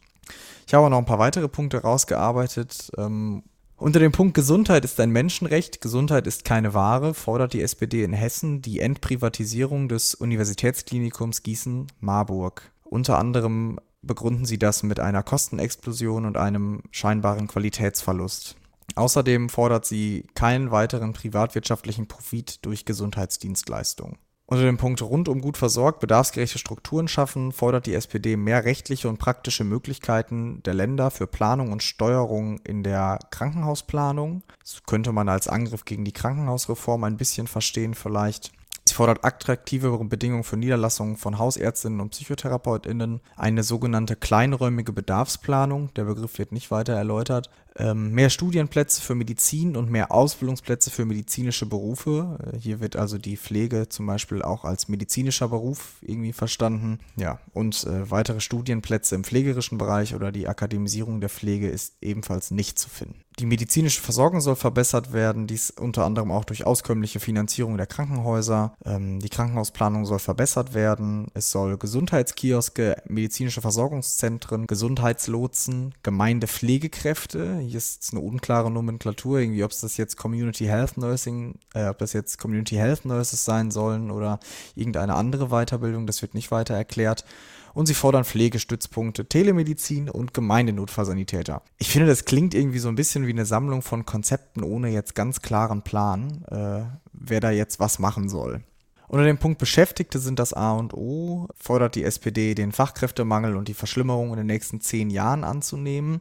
Ich 0.65 0.73
habe 0.73 0.85
auch 0.85 0.89
noch 0.89 0.97
ein 0.97 1.05
paar 1.05 1.19
weitere 1.19 1.47
Punkte 1.47 1.81
rausgearbeitet. 1.81 2.91
Ähm, 2.97 3.43
unter 3.77 3.99
dem 3.99 4.11
Punkt 4.11 4.33
Gesundheit 4.33 4.83
ist 4.83 4.99
ein 4.99 5.11
Menschenrecht, 5.11 5.81
Gesundheit 5.81 6.25
ist 6.25 6.43
keine 6.43 6.73
Ware, 6.73 7.13
fordert 7.13 7.53
die 7.53 7.61
SPD 7.61 8.03
in 8.03 8.13
Hessen 8.13 8.61
die 8.61 8.79
Endprivatisierung 8.79 9.87
des 9.87 10.15
Universitätsklinikums 10.15 11.43
Gießen-Marburg. 11.43 12.71
Unter 12.83 13.19
anderem 13.19 13.79
begründen 14.01 14.45
sie 14.45 14.57
das 14.57 14.83
mit 14.83 14.99
einer 14.99 15.21
Kostenexplosion 15.21 16.25
und 16.25 16.37
einem 16.37 16.81
scheinbaren 16.91 17.47
Qualitätsverlust. 17.47 18.55
Außerdem 18.95 19.49
fordert 19.49 19.85
sie 19.85 20.25
keinen 20.33 20.71
weiteren 20.71 21.13
privatwirtschaftlichen 21.13 22.07
Profit 22.07 22.65
durch 22.65 22.85
Gesundheitsdienstleistungen. 22.85 24.17
Unter 24.49 24.63
dem 24.63 24.77
Punkt 24.77 25.01
rundum 25.01 25.41
gut 25.41 25.57
versorgt, 25.57 25.99
bedarfsgerechte 25.99 26.57
Strukturen 26.57 27.09
schaffen, 27.09 27.51
fordert 27.51 27.85
die 27.85 27.93
SPD 27.93 28.37
mehr 28.37 28.63
rechtliche 28.63 29.09
und 29.09 29.19
praktische 29.19 29.65
Möglichkeiten 29.65 30.63
der 30.63 30.73
Länder 30.73 31.11
für 31.11 31.27
Planung 31.27 31.73
und 31.73 31.83
Steuerung 31.83 32.59
in 32.59 32.81
der 32.81 33.19
Krankenhausplanung. 33.29 34.43
Das 34.61 34.83
könnte 34.85 35.11
man 35.11 35.27
als 35.27 35.49
Angriff 35.49 35.83
gegen 35.83 36.05
die 36.05 36.13
Krankenhausreform 36.13 37.03
ein 37.03 37.17
bisschen 37.17 37.47
verstehen 37.47 37.93
vielleicht. 37.93 38.53
Sie 38.87 38.93
fordert 38.93 39.25
attraktivere 39.25 40.05
Bedingungen 40.05 40.45
für 40.45 40.55
Niederlassungen 40.55 41.17
von 41.17 41.37
Hausärztinnen 41.37 41.99
und 41.99 42.11
PsychotherapeutInnen, 42.11 43.19
eine 43.35 43.63
sogenannte 43.63 44.15
kleinräumige 44.15 44.93
Bedarfsplanung, 44.93 45.93
der 45.95 46.05
Begriff 46.05 46.39
wird 46.39 46.53
nicht 46.53 46.71
weiter 46.71 46.93
erläutert, 46.93 47.49
mehr 47.93 48.29
Studienplätze 48.29 49.01
für 49.01 49.15
Medizin 49.15 49.75
und 49.75 49.91
mehr 49.91 50.11
Ausbildungsplätze 50.11 50.89
für 50.89 51.05
medizinische 51.05 51.65
Berufe. 51.65 52.39
Äh, 52.53 52.57
hier 52.57 52.79
wird 52.79 52.95
also 52.95 53.17
die 53.17 53.37
Pflege 53.37 53.89
zum 53.89 54.05
Beispiel 54.05 54.41
auch 54.41 54.65
als 54.65 54.87
medizinischer 54.87 55.47
Beruf 55.47 55.97
irgendwie 56.01 56.33
verstanden. 56.33 56.99
Ja, 57.15 57.39
und 57.53 57.83
äh, 57.85 58.09
weitere 58.09 58.39
Studienplätze 58.39 59.15
im 59.15 59.23
pflegerischen 59.23 59.77
Bereich 59.77 60.15
oder 60.15 60.31
die 60.31 60.47
Akademisierung 60.47 61.21
der 61.21 61.29
Pflege 61.29 61.69
ist 61.69 61.95
ebenfalls 62.01 62.51
nicht 62.51 62.79
zu 62.79 62.89
finden. 62.89 63.21
Die 63.39 63.45
medizinische 63.45 64.01
Versorgung 64.01 64.41
soll 64.41 64.55
verbessert 64.55 65.13
werden, 65.13 65.45
dies 65.45 65.69
unter 65.69 66.05
anderem 66.05 66.31
auch 66.31 66.43
durch 66.43 66.65
auskömmliche 66.65 67.19
Finanzierung 67.19 67.77
der 67.77 67.85
Krankenhäuser. 67.85 68.73
Ähm, 68.83 69.19
die 69.19 69.29
Krankenhausplanung 69.29 70.05
soll 70.05 70.17
verbessert 70.17 70.73
werden. 70.73 71.27
Es 71.35 71.51
soll 71.51 71.77
Gesundheitskioske, 71.77 72.95
medizinische 73.05 73.61
Versorgungszentren, 73.61 74.65
Gesundheitslotsen, 74.65 75.93
Gemeindepflegekräfte, 76.01 77.59
ist 77.75 78.09
eine 78.11 78.21
unklare 78.21 78.71
Nomenklatur, 78.71 79.39
irgendwie, 79.39 79.63
ob 79.63 79.71
es 79.71 79.81
das 79.81 79.97
jetzt 79.97 80.17
Community 80.17 80.65
Health 80.65 80.97
Nursing, 80.97 81.55
äh, 81.73 81.87
ob 81.87 81.97
das 81.97 82.13
jetzt 82.13 82.37
Community 82.37 82.75
Health 82.75 83.05
Nurses 83.05 83.45
sein 83.45 83.71
sollen 83.71 84.11
oder 84.11 84.39
irgendeine 84.75 85.15
andere 85.15 85.47
Weiterbildung, 85.49 86.07
das 86.07 86.21
wird 86.21 86.33
nicht 86.33 86.51
weiter 86.51 86.73
erklärt. 86.73 87.25
Und 87.73 87.85
sie 87.85 87.93
fordern 87.93 88.25
Pflegestützpunkte, 88.25 89.27
Telemedizin 89.27 90.09
und 90.09 90.33
Gemeindenotfallsanitäter. 90.33 91.61
Ich 91.77 91.89
finde, 91.91 92.07
das 92.07 92.25
klingt 92.25 92.55
irgendwie 92.55 92.79
so 92.79 92.89
ein 92.89 92.95
bisschen 92.95 93.27
wie 93.27 93.31
eine 93.31 93.45
Sammlung 93.45 93.83
von 93.83 94.03
Konzepten 94.05 94.63
ohne 94.63 94.89
jetzt 94.89 95.13
ganz 95.13 95.41
klaren 95.41 95.83
Plan, 95.83 96.43
äh, 96.49 96.85
wer 97.13 97.39
da 97.39 97.51
jetzt 97.51 97.79
was 97.79 97.99
machen 97.99 98.29
soll. 98.29 98.63
Unter 99.07 99.25
dem 99.25 99.37
Punkt 99.37 99.57
Beschäftigte 99.59 100.19
sind 100.19 100.39
das 100.39 100.53
A 100.53 100.73
und 100.73 100.93
O, 100.93 101.47
fordert 101.55 101.95
die 101.95 102.03
SPD 102.03 102.55
den 102.55 102.71
Fachkräftemangel 102.71 103.55
und 103.55 103.67
die 103.67 103.73
Verschlimmerung 103.73 104.31
in 104.31 104.37
den 104.37 104.47
nächsten 104.47 104.81
zehn 104.81 105.09
Jahren 105.09 105.43
anzunehmen 105.43 106.19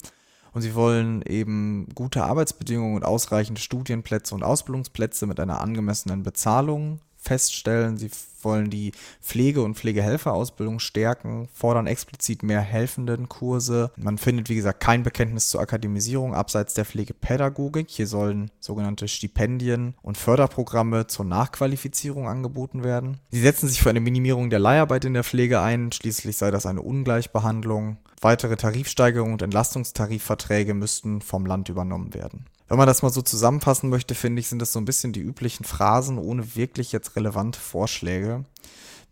und 0.56 0.62
sie 0.62 0.74
wollen 0.74 1.20
eben 1.20 1.86
gute 1.94 2.24
Arbeitsbedingungen 2.24 2.96
und 2.96 3.04
ausreichende 3.04 3.60
Studienplätze 3.60 4.34
und 4.34 4.42
Ausbildungsplätze 4.42 5.26
mit 5.26 5.38
einer 5.38 5.60
angemessenen 5.60 6.22
Bezahlung 6.22 7.00
feststellen. 7.18 7.98
Sie 7.98 8.10
wollen 8.40 8.70
die 8.70 8.92
Pflege- 9.20 9.60
und 9.60 9.76
Pflegehelferausbildung 9.76 10.78
stärken, 10.78 11.50
fordern 11.52 11.86
explizit 11.86 12.42
mehr 12.42 12.62
helfenden 12.62 13.28
Kurse. 13.28 13.90
Man 13.98 14.16
findet, 14.16 14.48
wie 14.48 14.54
gesagt, 14.54 14.80
kein 14.80 15.02
Bekenntnis 15.02 15.50
zur 15.50 15.60
Akademisierung 15.60 16.34
abseits 16.34 16.72
der 16.72 16.86
Pflegepädagogik. 16.86 17.90
Hier 17.90 18.06
sollen 18.06 18.50
sogenannte 18.58 19.08
Stipendien 19.08 19.94
und 20.00 20.16
Förderprogramme 20.16 21.06
zur 21.06 21.26
Nachqualifizierung 21.26 22.28
angeboten 22.28 22.82
werden. 22.82 23.20
Sie 23.30 23.42
setzen 23.42 23.68
sich 23.68 23.82
für 23.82 23.90
eine 23.90 24.00
Minimierung 24.00 24.48
der 24.48 24.58
Leiharbeit 24.58 25.04
in 25.04 25.12
der 25.12 25.24
Pflege 25.24 25.60
ein. 25.60 25.92
Schließlich 25.92 26.38
sei 26.38 26.50
das 26.50 26.64
eine 26.64 26.80
Ungleichbehandlung. 26.80 27.98
Weitere 28.20 28.56
Tarifsteigerungen 28.56 29.34
und 29.34 29.42
Entlastungstarifverträge 29.42 30.74
müssten 30.74 31.20
vom 31.20 31.46
Land 31.46 31.68
übernommen 31.68 32.14
werden. 32.14 32.46
Wenn 32.68 32.78
man 32.78 32.86
das 32.86 33.02
mal 33.02 33.10
so 33.12 33.22
zusammenfassen 33.22 33.90
möchte, 33.90 34.14
finde 34.14 34.40
ich, 34.40 34.48
sind 34.48 34.60
das 34.60 34.72
so 34.72 34.80
ein 34.80 34.84
bisschen 34.84 35.12
die 35.12 35.20
üblichen 35.20 35.64
Phrasen 35.64 36.18
ohne 36.18 36.56
wirklich 36.56 36.92
jetzt 36.92 37.14
relevante 37.14 37.60
Vorschläge. 37.60 38.44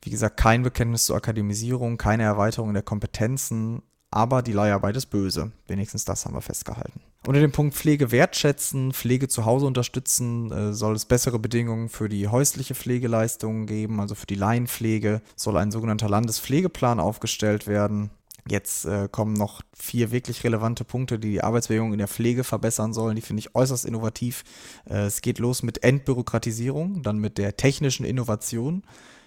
Wie 0.02 0.10
gesagt, 0.10 0.36
kein 0.36 0.62
Bekenntnis 0.62 1.04
zur 1.04 1.16
Akademisierung, 1.16 1.96
keine 1.96 2.24
Erweiterung 2.24 2.74
der 2.74 2.82
Kompetenzen, 2.82 3.82
aber 4.10 4.42
die 4.42 4.52
Leiharbeit 4.52 4.96
ist 4.96 5.06
böse. 5.06 5.52
Wenigstens 5.66 6.04
das 6.04 6.24
haben 6.24 6.34
wir 6.34 6.40
festgehalten. 6.40 7.00
Unter 7.26 7.40
dem 7.40 7.52
Punkt 7.52 7.74
Pflege 7.74 8.10
wertschätzen, 8.10 8.92
Pflege 8.92 9.28
zu 9.28 9.46
Hause 9.46 9.66
unterstützen, 9.66 10.52
äh, 10.52 10.72
soll 10.74 10.94
es 10.94 11.06
bessere 11.06 11.38
Bedingungen 11.38 11.88
für 11.88 12.08
die 12.08 12.28
häusliche 12.28 12.74
Pflegeleistung 12.74 13.66
geben, 13.66 13.98
also 13.98 14.14
für 14.14 14.26
die 14.26 14.34
Laienpflege, 14.34 15.22
soll 15.36 15.56
ein 15.56 15.70
sogenannter 15.70 16.08
Landespflegeplan 16.08 17.00
aufgestellt 17.00 17.66
werden. 17.66 18.10
Jetzt 18.48 18.84
äh, 18.84 19.08
kommen 19.10 19.32
noch 19.32 19.62
vier 19.72 20.10
wirklich 20.10 20.44
relevante 20.44 20.84
Punkte, 20.84 21.18
die 21.18 21.30
die 21.30 21.42
Arbeitsbedingungen 21.42 21.94
in 21.94 21.98
der 21.98 22.08
Pflege 22.08 22.44
verbessern 22.44 22.92
sollen. 22.92 23.16
Die 23.16 23.22
finde 23.22 23.40
ich 23.40 23.54
äußerst 23.54 23.86
innovativ. 23.86 24.44
Äh, 24.88 25.06
es 25.06 25.22
geht 25.22 25.38
los 25.38 25.62
mit 25.62 25.82
Entbürokratisierung, 25.82 27.02
dann 27.02 27.18
mit 27.18 27.38
der 27.38 27.56
technischen 27.56 28.04
Innovation, 28.04 28.82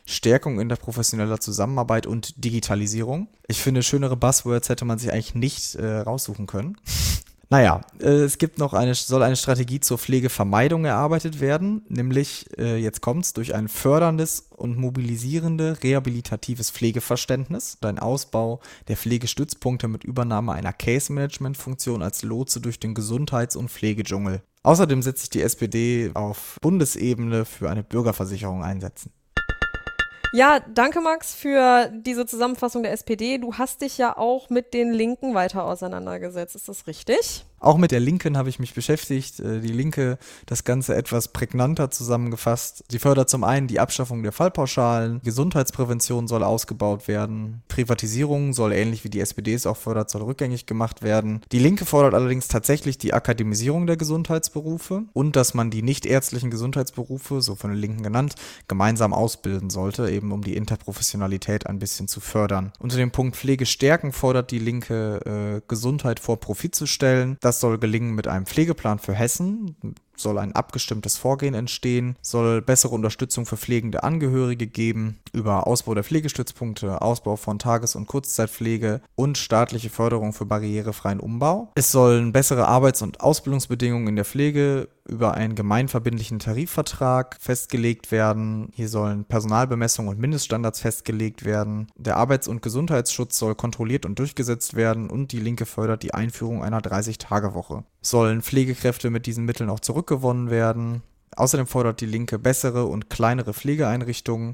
Stärkung 0.06 0.60
in 0.60 0.70
der 0.70 0.76
professioneller 0.76 1.40
Zusammenarbeit 1.40 2.06
und 2.06 2.44
Digitalisierung. 2.44 3.28
Ich 3.48 3.62
finde, 3.62 3.82
schönere 3.82 4.16
Buzzwords 4.16 4.70
hätte 4.70 4.86
man 4.86 5.00
sich 5.00 5.12
eigentlich 5.12 5.36
nicht 5.36 5.76
äh, 5.76 5.98
raussuchen 5.98 6.46
können. 6.46 6.78
Naja, 7.50 7.82
äh, 8.02 8.08
es 8.08 8.38
gibt 8.40 8.58
noch 8.58 8.74
eine, 8.74 8.94
soll 8.94 9.24
eine 9.24 9.38
Strategie 9.38 9.80
zur 9.80 9.98
Pflegevermeidung 9.98 10.84
erarbeitet 10.84 11.40
werden, 11.40 11.86
nämlich, 11.88 12.46
äh, 12.58 12.76
jetzt 12.78 13.02
kommt's, 13.02 13.32
durch 13.32 13.56
ein 13.56 13.70
förderndes 13.70 14.50
und 14.50 14.78
mobilisierende 14.78 15.78
rehabilitatives 15.82 16.72
Pflegeverständnis, 16.72 17.78
ein 17.82 18.00
Ausbau 18.00 18.60
der 18.90 18.98
Pflegestützpunkte 18.98 19.88
mit 19.88 20.04
Übernahme 20.04 20.54
einer 20.54 20.74
Case-Management-Funktion 20.74 22.02
als 22.02 22.22
Lotse 22.24 22.60
durch 22.60 22.82
den 22.82 22.94
Gesundheits- 22.94 23.56
und 23.56 23.72
Pflegedschungel. 23.72 24.42
Außerdem 24.64 25.02
setzt 25.02 25.22
sich 25.22 25.30
die 25.30 25.42
SPD 25.42 26.12
auf 26.16 26.58
Bundesebene 26.62 27.46
für 27.46 27.70
eine 27.70 27.84
Bürgerversicherung 27.84 28.64
einsetzen. 28.64 29.12
Ja, 30.34 30.60
danke 30.60 31.02
Max 31.02 31.36
für 31.36 31.90
diese 31.92 32.26
Zusammenfassung 32.26 32.84
der 32.84 32.92
SPD. 32.92 33.38
Du 33.38 33.54
hast 33.54 33.82
dich 33.82 33.98
ja 33.98 34.18
auch 34.18 34.50
mit 34.50 34.74
den 34.74 34.92
Linken 34.92 35.34
weiter 35.34 35.64
auseinandergesetzt. 35.64 36.56
Ist 36.56 36.68
das 36.68 36.88
richtig? 36.88 37.46
Auch 37.60 37.78
mit 37.78 37.92
der 37.92 38.00
Linken 38.00 38.38
habe 38.38 38.50
ich 38.50 38.60
mich 38.60 38.74
beschäftigt. 38.74 39.40
Äh, 39.40 39.62
die 39.62 39.72
Linke 39.74 40.18
das 40.46 40.64
Ganze 40.64 40.96
etwas 40.96 41.30
prägnanter 41.30 41.92
zusammengefasst. 41.92 42.84
Sie 42.90 43.00
fördert 43.00 43.30
zum 43.30 43.44
einen 43.44 43.68
die 43.68 43.80
Abschaffung 43.80 44.24
der 44.24 44.32
Fallpauschalen, 44.32 45.22
Gesundheitsprävention 45.24 46.28
soll 46.28 46.44
ausgebaut 46.44 47.08
werden, 47.08 47.64
Privatisierung 47.68 48.54
soll 48.54 48.74
ähnlich 48.74 49.04
wie 49.04 49.10
die 49.10 49.20
SPD 49.20 49.54
es 49.54 49.66
auch 49.66 49.78
fördert, 49.78 50.10
soll 50.10 50.24
rückgängig 50.24 50.66
gemacht 50.66 51.02
werden. 51.02 51.42
Die 51.52 51.60
Linke 51.60 51.86
fordert 51.86 52.14
allerdings 52.14 52.48
tatsächlich 52.48 52.98
die 52.98 53.14
Akademisierung 53.14 53.88
der 53.88 53.98
Gesundheitsberufe 53.98 55.04
und 55.14 55.36
dass 55.36 55.54
man 55.54 55.72
die 55.72 55.82
nichtärztlichen 55.82 56.52
Gesundheitsberufe, 56.52 57.42
so 57.42 57.56
von 57.56 57.72
den 57.72 57.80
Linken 57.80 58.04
genannt, 58.04 58.36
gemeinsam 58.68 59.14
ausbilden 59.14 59.70
sollte, 59.70 60.10
eben 60.10 60.32
um 60.32 60.44
die 60.44 60.56
Interprofessionalität 60.56 61.68
ein 61.68 61.80
bisschen 61.80 62.08
zu 62.08 62.20
fördern. 62.20 62.72
Unter 62.80 62.98
dem 62.98 63.12
Punkt 63.12 63.36
Pflege 63.36 63.66
stärken 63.66 64.12
fordert 64.12 64.52
die 64.52 64.60
Linke 64.60 65.58
äh, 65.58 65.62
Gesundheit 65.68 66.20
vor 66.20 66.40
Profit 66.40 66.76
zu 66.76 66.86
stellen. 66.86 67.38
Das 67.48 67.62
soll 67.62 67.78
gelingen 67.78 68.14
mit 68.14 68.28
einem 68.28 68.46
Pflegeplan 68.46 69.00
für 69.00 69.14
Hessen, 69.14 69.78
soll 70.18 70.38
ein 70.38 70.52
abgestimmtes 70.52 71.16
Vorgehen 71.16 71.54
entstehen, 71.54 72.18
soll 72.22 72.62
bessere 72.62 72.94
Unterstützung 72.94 73.46
für 73.46 73.56
pflegende 73.56 74.04
Angehörige 74.04 74.68
geben, 74.68 75.20
über 75.32 75.66
Ausbau 75.66 75.94
der 75.94 76.04
Pflegestützpunkte, 76.04 77.02
Ausbau 77.02 77.38
von 77.38 77.58
Tages- 77.58 77.96
und 77.96 78.06
Kurzzeitpflege 78.06 79.00
und 79.16 79.38
staatliche 79.38 79.90
Förderung 79.90 80.34
für 80.34 80.46
barrierefreien 80.46 81.22
Umbau. 81.22 81.72
Es 81.76 81.90
sollen 81.90 82.34
bessere 82.34 82.68
Arbeits- 82.68 83.02
und 83.02 83.22
Ausbildungsbedingungen 83.22 84.10
in 84.10 84.16
der 84.18 84.26
Pflege 84.26 84.90
über 85.08 85.34
einen 85.34 85.56
gemeinverbindlichen 85.56 86.40
Tarifvertrag 86.40 87.38
festgelegt 87.40 88.12
werden. 88.12 88.70
Hier 88.74 88.90
sollen 88.90 89.26
Personalbemessungen 89.26 90.12
und 90.12 90.20
Mindeststandards 90.20 90.82
festgelegt 90.82 91.46
werden. 91.46 91.88
Der 91.96 92.18
Arbeits- 92.18 92.48
und 92.48 92.62
Gesundheitsschutz 92.62 93.38
soll 93.38 93.56
kontrolliert 93.56 94.06
und 94.06 94.20
durchgesetzt 94.20 94.76
werden 94.76 95.10
und 95.10 95.32
die 95.32 95.40
Linke 95.40 95.66
fördert 95.66 96.04
die 96.04 96.14
Einführung 96.14 96.64
einer 96.64 96.82
30-Tage-Woche. 96.82 97.84
Sollen 98.02 98.42
Pflegekräfte 98.42 99.10
mit 99.10 99.26
diesen 99.26 99.46
Mitteln 99.46 99.70
auch 99.70 99.80
zurückgewonnen 99.80 100.50
werden? 100.50 101.02
Außerdem 101.36 101.68
fordert 101.68 102.02
die 102.02 102.06
Linke 102.08 102.40
bessere 102.40 102.86
und 102.86 103.10
kleinere 103.10 103.54
Pflegeeinrichtungen. 103.54 104.54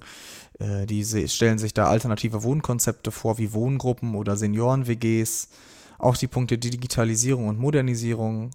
Äh, 0.60 0.86
diese 0.86 1.28
stellen 1.30 1.58
sich 1.58 1.74
da 1.74 1.88
alternative 1.88 2.44
Wohnkonzepte 2.44 3.12
vor, 3.12 3.38
wie 3.38 3.54
Wohngruppen 3.54 4.16
oder 4.16 4.36
Senioren-WGs. 4.36 5.50
Auch 5.98 6.18
die 6.18 6.28
Punkte 6.28 6.58
Digitalisierung 6.58 7.48
und 7.48 7.60
Modernisierung 7.60 8.52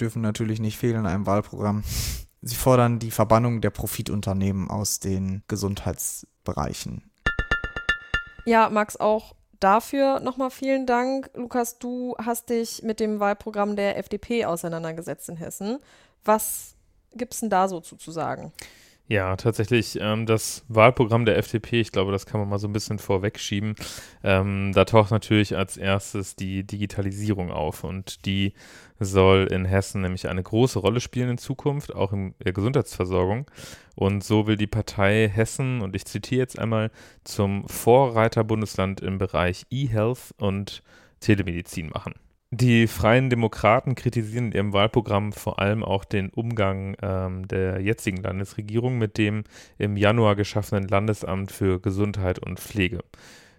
dürfen 0.00 0.22
natürlich 0.22 0.60
nicht 0.60 0.78
fehlen 0.78 1.00
in 1.00 1.06
einem 1.06 1.26
Wahlprogramm. 1.26 1.84
Sie 2.42 2.56
fordern 2.56 2.98
die 2.98 3.10
Verbannung 3.10 3.60
der 3.60 3.70
Profitunternehmen 3.70 4.70
aus 4.70 5.00
den 5.00 5.42
Gesundheitsbereichen. 5.48 7.10
Ja, 8.46 8.70
Max, 8.70 8.96
auch 8.96 9.34
dafür 9.60 10.20
nochmal 10.20 10.50
vielen 10.50 10.86
Dank. 10.86 11.30
Lukas, 11.34 11.78
du 11.78 12.14
hast 12.18 12.48
dich 12.48 12.82
mit 12.82 12.98
dem 12.98 13.20
Wahlprogramm 13.20 13.76
der 13.76 13.98
FDP 13.98 14.46
auseinandergesetzt 14.46 15.28
in 15.28 15.36
Hessen. 15.36 15.78
Was 16.24 16.74
gibt 17.12 17.34
es 17.34 17.40
denn 17.40 17.50
da 17.50 17.68
so 17.68 17.80
zu, 17.80 18.10
sagen? 18.10 18.52
Ja, 19.10 19.34
tatsächlich 19.34 19.98
ähm, 20.00 20.24
das 20.24 20.64
Wahlprogramm 20.68 21.24
der 21.24 21.36
FDP, 21.36 21.80
ich 21.80 21.90
glaube, 21.90 22.12
das 22.12 22.26
kann 22.26 22.38
man 22.38 22.48
mal 22.48 22.60
so 22.60 22.68
ein 22.68 22.72
bisschen 22.72 23.00
vorwegschieben. 23.00 23.74
Ähm, 24.22 24.70
da 24.72 24.84
taucht 24.84 25.10
natürlich 25.10 25.56
als 25.56 25.76
erstes 25.76 26.36
die 26.36 26.62
Digitalisierung 26.62 27.50
auf 27.50 27.82
und 27.82 28.24
die 28.24 28.52
soll 29.00 29.48
in 29.50 29.64
Hessen 29.64 30.02
nämlich 30.02 30.28
eine 30.28 30.44
große 30.44 30.78
Rolle 30.78 31.00
spielen 31.00 31.30
in 31.30 31.38
Zukunft, 31.38 31.92
auch 31.92 32.12
in 32.12 32.36
der 32.44 32.52
Gesundheitsversorgung. 32.52 33.50
Und 33.96 34.22
so 34.22 34.46
will 34.46 34.56
die 34.56 34.68
Partei 34.68 35.28
Hessen, 35.28 35.80
und 35.80 35.96
ich 35.96 36.04
zitiere 36.04 36.42
jetzt 36.42 36.60
einmal, 36.60 36.92
zum 37.24 37.66
Vorreiterbundesland 37.66 39.00
im 39.00 39.18
Bereich 39.18 39.66
E-Health 39.70 40.34
und 40.38 40.84
Telemedizin 41.18 41.88
machen. 41.88 42.14
Die 42.52 42.88
Freien 42.88 43.30
Demokraten 43.30 43.94
kritisieren 43.94 44.46
in 44.46 44.52
ihrem 44.52 44.72
Wahlprogramm 44.72 45.32
vor 45.32 45.60
allem 45.60 45.84
auch 45.84 46.04
den 46.04 46.30
Umgang 46.30 46.96
ähm, 47.00 47.46
der 47.46 47.80
jetzigen 47.80 48.16
Landesregierung 48.16 48.98
mit 48.98 49.18
dem 49.18 49.44
im 49.78 49.96
Januar 49.96 50.34
geschaffenen 50.34 50.88
Landesamt 50.88 51.52
für 51.52 51.80
Gesundheit 51.80 52.40
und 52.40 52.58
Pflege. 52.58 53.04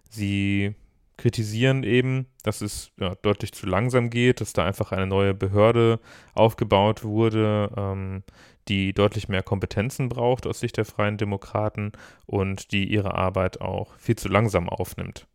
Sie 0.10 0.76
kritisieren 1.16 1.84
eben, 1.84 2.26
dass 2.44 2.60
es 2.60 2.92
ja, 3.00 3.16
deutlich 3.22 3.54
zu 3.54 3.66
langsam 3.66 4.10
geht, 4.10 4.42
dass 4.42 4.52
da 4.52 4.66
einfach 4.66 4.92
eine 4.92 5.08
neue 5.08 5.34
Behörde 5.34 6.02
aufgebaut 6.34 7.06
wurde, 7.06 7.72
ähm, 7.78 8.24
die 8.68 8.92
deutlich 8.92 9.30
mehr 9.30 9.44
Kompetenzen 9.44 10.10
braucht 10.10 10.46
aus 10.46 10.60
Sicht 10.60 10.76
der 10.76 10.86
Freien 10.86 11.18
Demokraten 11.18 11.94
und 12.26 12.74
die 12.74 12.92
ihre 12.92 13.14
Arbeit 13.14 13.62
auch 13.62 13.96
viel 13.96 14.18
zu 14.18 14.28
langsam 14.28 14.68
aufnimmt. 14.68 15.28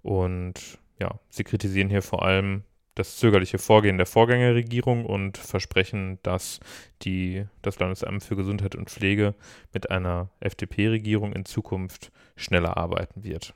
Und 0.00 0.78
ja, 0.98 1.18
sie 1.28 1.44
kritisieren 1.44 1.90
hier 1.90 2.02
vor 2.02 2.22
allem 2.22 2.62
das 2.94 3.16
zögerliche 3.16 3.58
Vorgehen 3.58 3.96
der 3.96 4.06
Vorgängerregierung 4.06 5.06
und 5.06 5.38
versprechen, 5.38 6.18
dass 6.22 6.60
die, 7.02 7.46
das 7.62 7.78
Landesamt 7.78 8.22
für 8.22 8.36
Gesundheit 8.36 8.74
und 8.74 8.90
Pflege 8.90 9.34
mit 9.72 9.90
einer 9.90 10.30
FDP-Regierung 10.40 11.32
in 11.32 11.44
Zukunft 11.44 12.12
schneller 12.36 12.76
arbeiten 12.76 13.24
wird. 13.24 13.54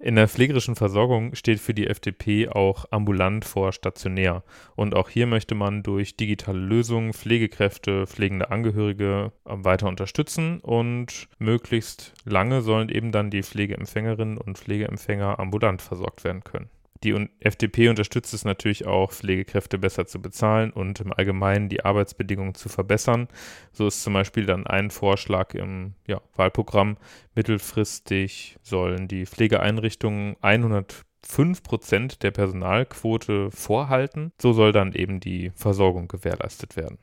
In 0.00 0.16
der 0.16 0.28
pflegerischen 0.28 0.76
Versorgung 0.76 1.34
steht 1.34 1.60
für 1.60 1.72
die 1.72 1.86
FDP 1.86 2.48
auch 2.48 2.84
ambulant 2.90 3.46
vor 3.46 3.72
stationär. 3.72 4.42
Und 4.76 4.94
auch 4.94 5.08
hier 5.08 5.26
möchte 5.26 5.54
man 5.54 5.82
durch 5.82 6.16
digitale 6.16 6.58
Lösungen 6.58 7.14
Pflegekräfte, 7.14 8.06
pflegende 8.06 8.50
Angehörige 8.50 9.32
weiter 9.44 9.88
unterstützen 9.88 10.60
und 10.60 11.28
möglichst 11.38 12.12
lange 12.24 12.60
sollen 12.60 12.90
eben 12.90 13.12
dann 13.12 13.30
die 13.30 13.42
Pflegeempfängerinnen 13.42 14.36
und 14.36 14.58
Pflegeempfänger 14.58 15.38
ambulant 15.38 15.80
versorgt 15.80 16.22
werden 16.22 16.44
können. 16.44 16.68
Die 17.04 17.28
FDP 17.40 17.90
unterstützt 17.90 18.32
es 18.32 18.46
natürlich 18.46 18.86
auch, 18.86 19.12
Pflegekräfte 19.12 19.76
besser 19.76 20.06
zu 20.06 20.22
bezahlen 20.22 20.70
und 20.70 21.00
im 21.00 21.12
Allgemeinen 21.12 21.68
die 21.68 21.84
Arbeitsbedingungen 21.84 22.54
zu 22.54 22.70
verbessern. 22.70 23.28
So 23.72 23.86
ist 23.86 24.02
zum 24.02 24.14
Beispiel 24.14 24.46
dann 24.46 24.66
ein 24.66 24.90
Vorschlag 24.90 25.52
im 25.52 25.92
ja, 26.06 26.22
Wahlprogramm. 26.34 26.96
Mittelfristig 27.34 28.56
sollen 28.62 29.06
die 29.06 29.26
Pflegeeinrichtungen 29.26 30.36
105 30.40 31.62
Prozent 31.62 32.22
der 32.22 32.30
Personalquote 32.30 33.50
vorhalten. 33.50 34.32
So 34.40 34.54
soll 34.54 34.72
dann 34.72 34.94
eben 34.94 35.20
die 35.20 35.52
Versorgung 35.54 36.08
gewährleistet 36.08 36.74
werden. 36.74 36.96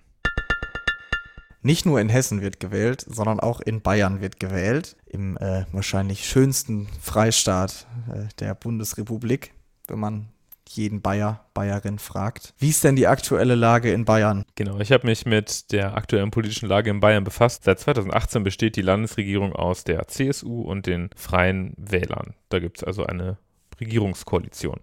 Nicht 1.62 1.86
nur 1.86 2.02
in 2.02 2.10
Hessen 2.10 2.42
wird 2.42 2.60
gewählt, 2.60 3.06
sondern 3.08 3.40
auch 3.40 3.62
in 3.62 3.82
Bayern 3.82 4.20
wird 4.20 4.40
gewählt, 4.40 4.98
im 5.06 5.38
äh, 5.38 5.66
wahrscheinlich 5.72 6.28
schönsten 6.28 6.88
Freistaat 7.00 7.86
äh, 8.12 8.30
der 8.40 8.56
Bundesrepublik 8.56 9.54
wenn 9.92 10.00
man 10.00 10.30
jeden 10.70 11.02
Bayer, 11.02 11.46
Bayerin 11.54 12.00
fragt. 12.00 12.54
Wie 12.58 12.70
ist 12.70 12.84
denn 12.84 12.96
die 12.96 13.08
aktuelle 13.08 13.56
Lage 13.56 13.92
in 13.92 14.06
Bayern? 14.06 14.46
Genau, 14.56 14.80
ich 14.80 14.92
habe 14.92 15.06
mich 15.06 15.26
mit 15.26 15.72
der 15.72 15.96
aktuellen 15.96 16.32
politischen 16.32 16.68
Lage 16.68 16.90
in 16.90 17.00
Bayern 17.00 17.24
befasst. 17.24 17.66
Seit 17.66 17.80
2018 17.80 18.44
besteht 18.44 18.76
die 18.76 18.82
Landesregierung 18.82 19.54
aus 19.54 19.84
der 19.84 20.08
CSU 20.08 20.62
und 20.62 20.86
den 20.86 21.10
Freien 21.16 21.74
Wählern. 21.78 22.36
Da 22.50 22.60
gibt 22.60 22.78
es 22.78 22.84
also 22.84 23.06
eine 23.06 23.38
Regierungskoalition. 23.80 24.80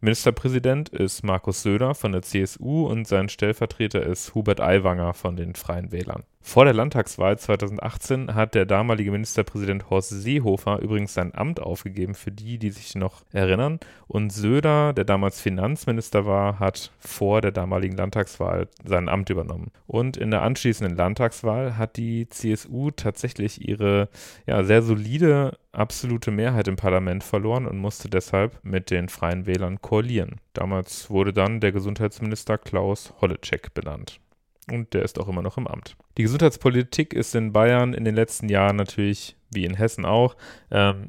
Ministerpräsident 0.00 0.90
ist 0.90 1.22
Markus 1.24 1.62
Söder 1.62 1.94
von 1.94 2.12
der 2.12 2.22
CSU 2.22 2.86
und 2.86 3.08
sein 3.08 3.28
Stellvertreter 3.28 4.04
ist 4.04 4.34
Hubert 4.34 4.60
Aiwanger 4.60 5.14
von 5.14 5.36
den 5.36 5.54
Freien 5.54 5.90
Wählern. 5.90 6.24
Vor 6.48 6.64
der 6.64 6.74
Landtagswahl 6.74 7.36
2018 7.36 8.36
hat 8.36 8.54
der 8.54 8.66
damalige 8.66 9.10
Ministerpräsident 9.10 9.90
Horst 9.90 10.10
Seehofer 10.10 10.78
übrigens 10.78 11.12
sein 11.12 11.34
Amt 11.34 11.60
aufgegeben, 11.60 12.14
für 12.14 12.30
die, 12.30 12.58
die 12.58 12.70
sich 12.70 12.94
noch 12.94 13.24
erinnern. 13.32 13.80
Und 14.06 14.32
Söder, 14.32 14.92
der 14.92 15.04
damals 15.04 15.40
Finanzminister 15.40 16.24
war, 16.24 16.60
hat 16.60 16.92
vor 17.00 17.40
der 17.40 17.50
damaligen 17.50 17.96
Landtagswahl 17.96 18.68
sein 18.84 19.08
Amt 19.08 19.28
übernommen. 19.28 19.72
Und 19.88 20.16
in 20.16 20.30
der 20.30 20.42
anschließenden 20.42 20.96
Landtagswahl 20.96 21.76
hat 21.76 21.96
die 21.96 22.28
CSU 22.28 22.92
tatsächlich 22.92 23.68
ihre 23.68 24.08
ja, 24.46 24.62
sehr 24.62 24.82
solide 24.82 25.58
absolute 25.72 26.30
Mehrheit 26.30 26.68
im 26.68 26.76
Parlament 26.76 27.24
verloren 27.24 27.66
und 27.66 27.78
musste 27.78 28.08
deshalb 28.08 28.60
mit 28.62 28.92
den 28.92 29.08
Freien 29.08 29.46
Wählern 29.46 29.82
koalieren. 29.82 30.36
Damals 30.52 31.10
wurde 31.10 31.32
dann 31.32 31.58
der 31.58 31.72
Gesundheitsminister 31.72 32.56
Klaus 32.56 33.12
Holleczek 33.20 33.74
benannt 33.74 34.20
und 34.70 34.94
der 34.94 35.02
ist 35.02 35.18
auch 35.18 35.28
immer 35.28 35.42
noch 35.42 35.58
im 35.58 35.66
Amt. 35.66 35.96
Die 36.18 36.22
Gesundheitspolitik 36.22 37.12
ist 37.12 37.34
in 37.34 37.52
Bayern 37.52 37.94
in 37.94 38.04
den 38.04 38.14
letzten 38.14 38.48
Jahren 38.48 38.76
natürlich, 38.76 39.36
wie 39.50 39.64
in 39.64 39.74
Hessen 39.74 40.04
auch, 40.04 40.36
ähm, 40.70 41.08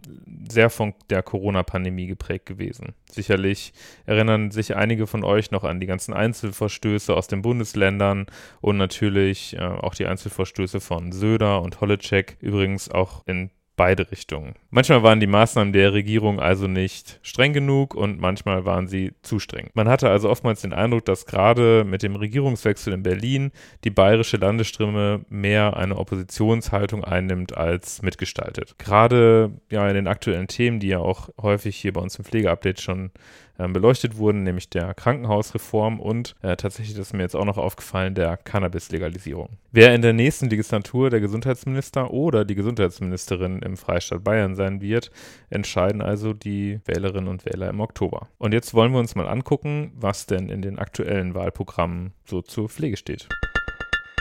sehr 0.49 0.69
von 0.69 0.93
der 1.09 1.23
Corona-Pandemie 1.23 2.07
geprägt 2.07 2.45
gewesen. 2.45 2.93
Sicherlich 3.09 3.73
erinnern 4.05 4.51
sich 4.51 4.75
einige 4.75 5.07
von 5.07 5.23
euch 5.23 5.51
noch 5.51 5.63
an 5.63 5.79
die 5.79 5.87
ganzen 5.87 6.13
Einzelverstöße 6.13 7.15
aus 7.15 7.27
den 7.27 7.41
Bundesländern 7.41 8.27
und 8.61 8.77
natürlich 8.77 9.55
äh, 9.55 9.59
auch 9.59 9.95
die 9.95 10.05
Einzelverstöße 10.05 10.79
von 10.79 11.11
Söder 11.11 11.61
und 11.61 11.81
Holleczek, 11.81 12.37
übrigens 12.41 12.89
auch 12.89 13.23
in 13.25 13.49
beide 13.77 14.11
Richtungen. 14.11 14.55
Manchmal 14.71 15.03
waren 15.03 15.21
die 15.21 15.27
Maßnahmen 15.27 15.71
der 15.71 15.93
Regierung 15.93 16.41
also 16.41 16.67
nicht 16.67 17.19
streng 17.21 17.53
genug 17.53 17.95
und 17.95 18.19
manchmal 18.19 18.65
waren 18.65 18.87
sie 18.87 19.13
zu 19.21 19.39
streng. 19.39 19.69
Man 19.73 19.87
hatte 19.87 20.09
also 20.09 20.29
oftmals 20.29 20.61
den 20.61 20.73
Eindruck, 20.73 21.05
dass 21.05 21.25
gerade 21.25 21.85
mit 21.85 22.03
dem 22.03 22.15
Regierungswechsel 22.15 22.91
in 22.91 23.03
Berlin 23.03 23.51
die 23.85 23.91
bayerische 23.91 24.37
Landesstimme 24.37 25.21
mehr 25.29 25.77
eine 25.77 25.97
Oppositionshaltung 25.97 27.05
einnimmt 27.05 27.55
als 27.55 28.01
mitgestaltet. 28.01 28.77
Gerade 28.79 29.51
ja 29.71 29.87
in 29.87 29.95
den 29.95 30.07
aktuellen 30.07 30.47
Themen, 30.47 30.79
die 30.79 30.89
ja 30.89 30.99
auch 30.99 31.29
häufig 31.39 31.77
hier 31.77 31.93
bei 31.93 32.01
uns 32.01 32.17
im 32.17 32.25
Pflegeupdate 32.25 32.81
schon 32.81 33.11
beleuchtet 33.57 34.17
wurden, 34.17 34.43
nämlich 34.43 34.69
der 34.69 34.93
Krankenhausreform 34.93 35.99
und 35.99 36.35
äh, 36.41 36.55
tatsächlich, 36.55 36.95
das 36.95 37.07
ist 37.07 37.13
mir 37.13 37.23
jetzt 37.23 37.35
auch 37.35 37.45
noch 37.45 37.57
aufgefallen, 37.57 38.15
der 38.15 38.37
Cannabis-Legalisierung. 38.37 39.49
Wer 39.71 39.93
in 39.95 40.01
der 40.01 40.13
nächsten 40.13 40.49
Legislatur 40.49 41.09
der 41.09 41.19
Gesundheitsminister 41.19 42.11
oder 42.11 42.45
die 42.45 42.55
Gesundheitsministerin 42.55 43.59
im 43.59 43.77
Freistaat 43.77 44.23
Bayern 44.23 44.55
sein 44.55 44.81
wird, 44.81 45.11
entscheiden 45.49 46.01
also 46.01 46.33
die 46.33 46.79
Wählerinnen 46.85 47.27
und 47.27 47.45
Wähler 47.45 47.69
im 47.69 47.79
Oktober. 47.79 48.27
Und 48.37 48.53
jetzt 48.53 48.73
wollen 48.73 48.91
wir 48.91 48.99
uns 48.99 49.15
mal 49.15 49.27
angucken, 49.27 49.91
was 49.95 50.25
denn 50.25 50.49
in 50.49 50.61
den 50.61 50.79
aktuellen 50.79 51.33
Wahlprogrammen 51.33 52.13
so 52.25 52.41
zur 52.41 52.69
Pflege 52.69 52.97
steht. 52.97 53.27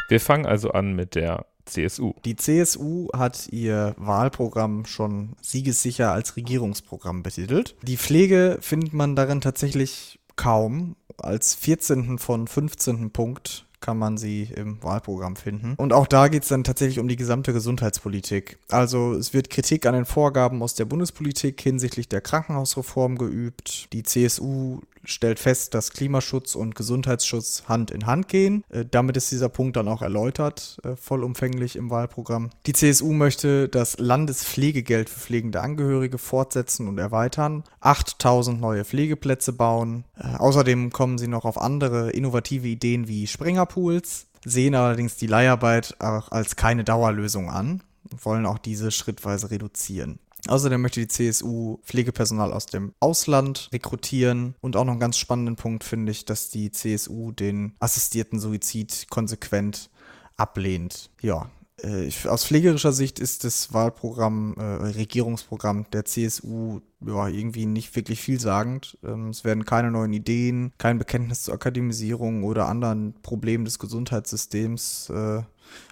Wir 0.08 0.20
fangen 0.20 0.46
also 0.46 0.70
an 0.70 0.94
mit 0.94 1.14
der 1.14 1.46
CSU. 1.66 2.14
Die 2.24 2.36
CSU 2.36 3.08
hat 3.12 3.48
ihr 3.50 3.94
Wahlprogramm 3.98 4.86
schon 4.86 5.34
siegessicher 5.42 6.12
als 6.12 6.36
Regierungsprogramm 6.36 7.22
betitelt. 7.22 7.76
Die 7.82 7.96
Pflege 7.96 8.58
findet 8.60 8.92
man 8.94 9.16
darin 9.16 9.40
tatsächlich 9.40 10.18
kaum. 10.36 10.96
Als 11.18 11.54
14. 11.54 12.18
von 12.18 12.46
15. 12.46 13.10
Punkt 13.10 13.66
kann 13.80 13.98
man 13.98 14.16
sie 14.16 14.50
im 14.54 14.82
Wahlprogramm 14.82 15.36
finden. 15.36 15.74
Und 15.76 15.92
auch 15.92 16.06
da 16.06 16.28
geht 16.28 16.42
es 16.42 16.48
dann 16.48 16.64
tatsächlich 16.64 16.98
um 16.98 17.08
die 17.08 17.16
gesamte 17.16 17.52
Gesundheitspolitik. 17.52 18.58
Also 18.70 19.12
es 19.12 19.32
wird 19.32 19.50
Kritik 19.50 19.86
an 19.86 19.94
den 19.94 20.04
Vorgaben 20.04 20.62
aus 20.62 20.74
der 20.74 20.86
Bundespolitik 20.86 21.60
hinsichtlich 21.60 22.08
der 22.08 22.20
Krankenhausreform 22.20 23.16
geübt. 23.16 23.92
Die 23.92 24.02
CSU 24.02 24.80
stellt 25.06 25.38
fest, 25.38 25.74
dass 25.74 25.92
Klimaschutz 25.92 26.54
und 26.54 26.74
Gesundheitsschutz 26.74 27.64
Hand 27.68 27.90
in 27.90 28.06
Hand 28.06 28.28
gehen. 28.28 28.64
Äh, 28.68 28.84
damit 28.90 29.16
ist 29.16 29.30
dieser 29.30 29.48
Punkt 29.48 29.76
dann 29.76 29.88
auch 29.88 30.02
erläutert, 30.02 30.78
äh, 30.84 30.96
vollumfänglich 30.96 31.76
im 31.76 31.90
Wahlprogramm. 31.90 32.50
Die 32.66 32.72
CSU 32.72 33.12
möchte 33.12 33.68
das 33.68 33.98
Landespflegegeld 33.98 35.08
für 35.08 35.20
pflegende 35.20 35.60
Angehörige 35.60 36.18
fortsetzen 36.18 36.88
und 36.88 36.98
erweitern, 36.98 37.64
8000 37.80 38.60
neue 38.60 38.84
Pflegeplätze 38.84 39.52
bauen. 39.52 40.04
Äh, 40.16 40.36
außerdem 40.36 40.90
kommen 40.90 41.18
sie 41.18 41.28
noch 41.28 41.44
auf 41.44 41.60
andere 41.60 42.10
innovative 42.10 42.68
Ideen 42.68 43.08
wie 43.08 43.26
Springerpools, 43.26 44.26
sehen 44.44 44.74
allerdings 44.74 45.16
die 45.16 45.26
Leiharbeit 45.26 45.96
auch 46.00 46.30
als 46.30 46.56
keine 46.56 46.84
Dauerlösung 46.84 47.50
an 47.50 47.82
und 48.10 48.24
wollen 48.24 48.46
auch 48.46 48.58
diese 48.58 48.90
schrittweise 48.90 49.50
reduzieren. 49.50 50.18
Außerdem 50.48 50.80
möchte 50.80 51.00
die 51.00 51.08
CSU 51.08 51.78
Pflegepersonal 51.84 52.52
aus 52.52 52.66
dem 52.66 52.92
Ausland 53.00 53.68
rekrutieren. 53.72 54.54
Und 54.60 54.76
auch 54.76 54.84
noch 54.84 54.92
einen 54.92 55.00
ganz 55.00 55.18
spannenden 55.18 55.56
Punkt 55.56 55.84
finde 55.84 56.12
ich, 56.12 56.24
dass 56.24 56.50
die 56.50 56.70
CSU 56.70 57.32
den 57.32 57.74
assistierten 57.78 58.38
Suizid 58.38 59.06
konsequent 59.10 59.90
ablehnt. 60.36 61.10
Ja, 61.20 61.50
äh, 61.82 62.10
aus 62.26 62.46
pflegerischer 62.46 62.92
Sicht 62.92 63.18
ist 63.18 63.44
das 63.44 63.72
Wahlprogramm, 63.74 64.54
äh, 64.56 64.62
Regierungsprogramm 64.62 65.86
der 65.92 66.06
CSU 66.06 66.80
ja, 67.04 67.28
irgendwie 67.28 67.66
nicht 67.66 67.94
wirklich 67.96 68.22
vielsagend. 68.22 68.96
Ähm, 69.04 69.28
es 69.28 69.44
werden 69.44 69.66
keine 69.66 69.90
neuen 69.90 70.12
Ideen, 70.12 70.72
kein 70.78 70.98
Bekenntnis 70.98 71.42
zur 71.42 71.54
Akademisierung 71.54 72.44
oder 72.44 72.68
anderen 72.68 73.14
Problemen 73.22 73.66
des 73.66 73.78
Gesundheitssystems 73.78 75.10
äh, 75.10 75.42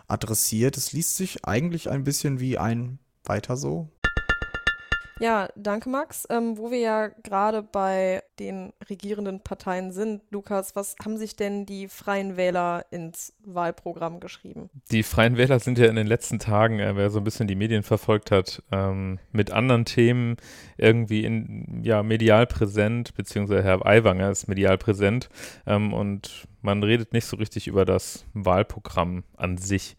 adressiert. 0.08 0.76
Es 0.78 0.92
liest 0.92 1.16
sich 1.16 1.44
eigentlich 1.44 1.90
ein 1.90 2.04
bisschen 2.04 2.40
wie 2.40 2.56
ein 2.56 2.98
weiter 3.24 3.56
so. 3.56 3.90
Ja, 5.20 5.48
danke 5.54 5.88
Max. 5.88 6.26
Ähm, 6.28 6.58
wo 6.58 6.70
wir 6.70 6.78
ja 6.78 7.08
gerade 7.22 7.62
bei 7.62 8.22
den 8.38 8.72
regierenden 8.88 9.40
Parteien 9.40 9.92
sind, 9.92 10.22
Lukas, 10.30 10.74
was 10.74 10.96
haben 11.04 11.16
sich 11.16 11.36
denn 11.36 11.66
die 11.66 11.88
Freien 11.88 12.36
Wähler 12.36 12.86
ins 12.90 13.32
Wahlprogramm 13.44 14.20
geschrieben? 14.20 14.70
Die 14.90 15.02
Freien 15.02 15.36
Wähler 15.36 15.60
sind 15.60 15.78
ja 15.78 15.86
in 15.86 15.96
den 15.96 16.06
letzten 16.06 16.38
Tagen, 16.38 16.80
äh, 16.80 16.96
wer 16.96 17.10
so 17.10 17.18
ein 17.18 17.24
bisschen 17.24 17.46
die 17.46 17.54
Medien 17.54 17.82
verfolgt 17.82 18.30
hat, 18.30 18.62
ähm, 18.72 19.18
mit 19.30 19.52
anderen 19.52 19.84
Themen 19.84 20.36
irgendwie 20.76 21.24
in, 21.24 21.82
ja, 21.84 22.02
medial 22.02 22.46
präsent, 22.46 23.14
beziehungsweise 23.14 23.62
Herr 23.62 23.86
Aiwanger 23.86 24.30
ist 24.30 24.48
medial 24.48 24.78
präsent 24.78 25.28
ähm, 25.66 25.92
und 25.92 26.48
man 26.62 26.82
redet 26.82 27.12
nicht 27.12 27.26
so 27.26 27.36
richtig 27.36 27.66
über 27.66 27.84
das 27.84 28.24
Wahlprogramm 28.32 29.24
an 29.36 29.58
sich. 29.58 29.96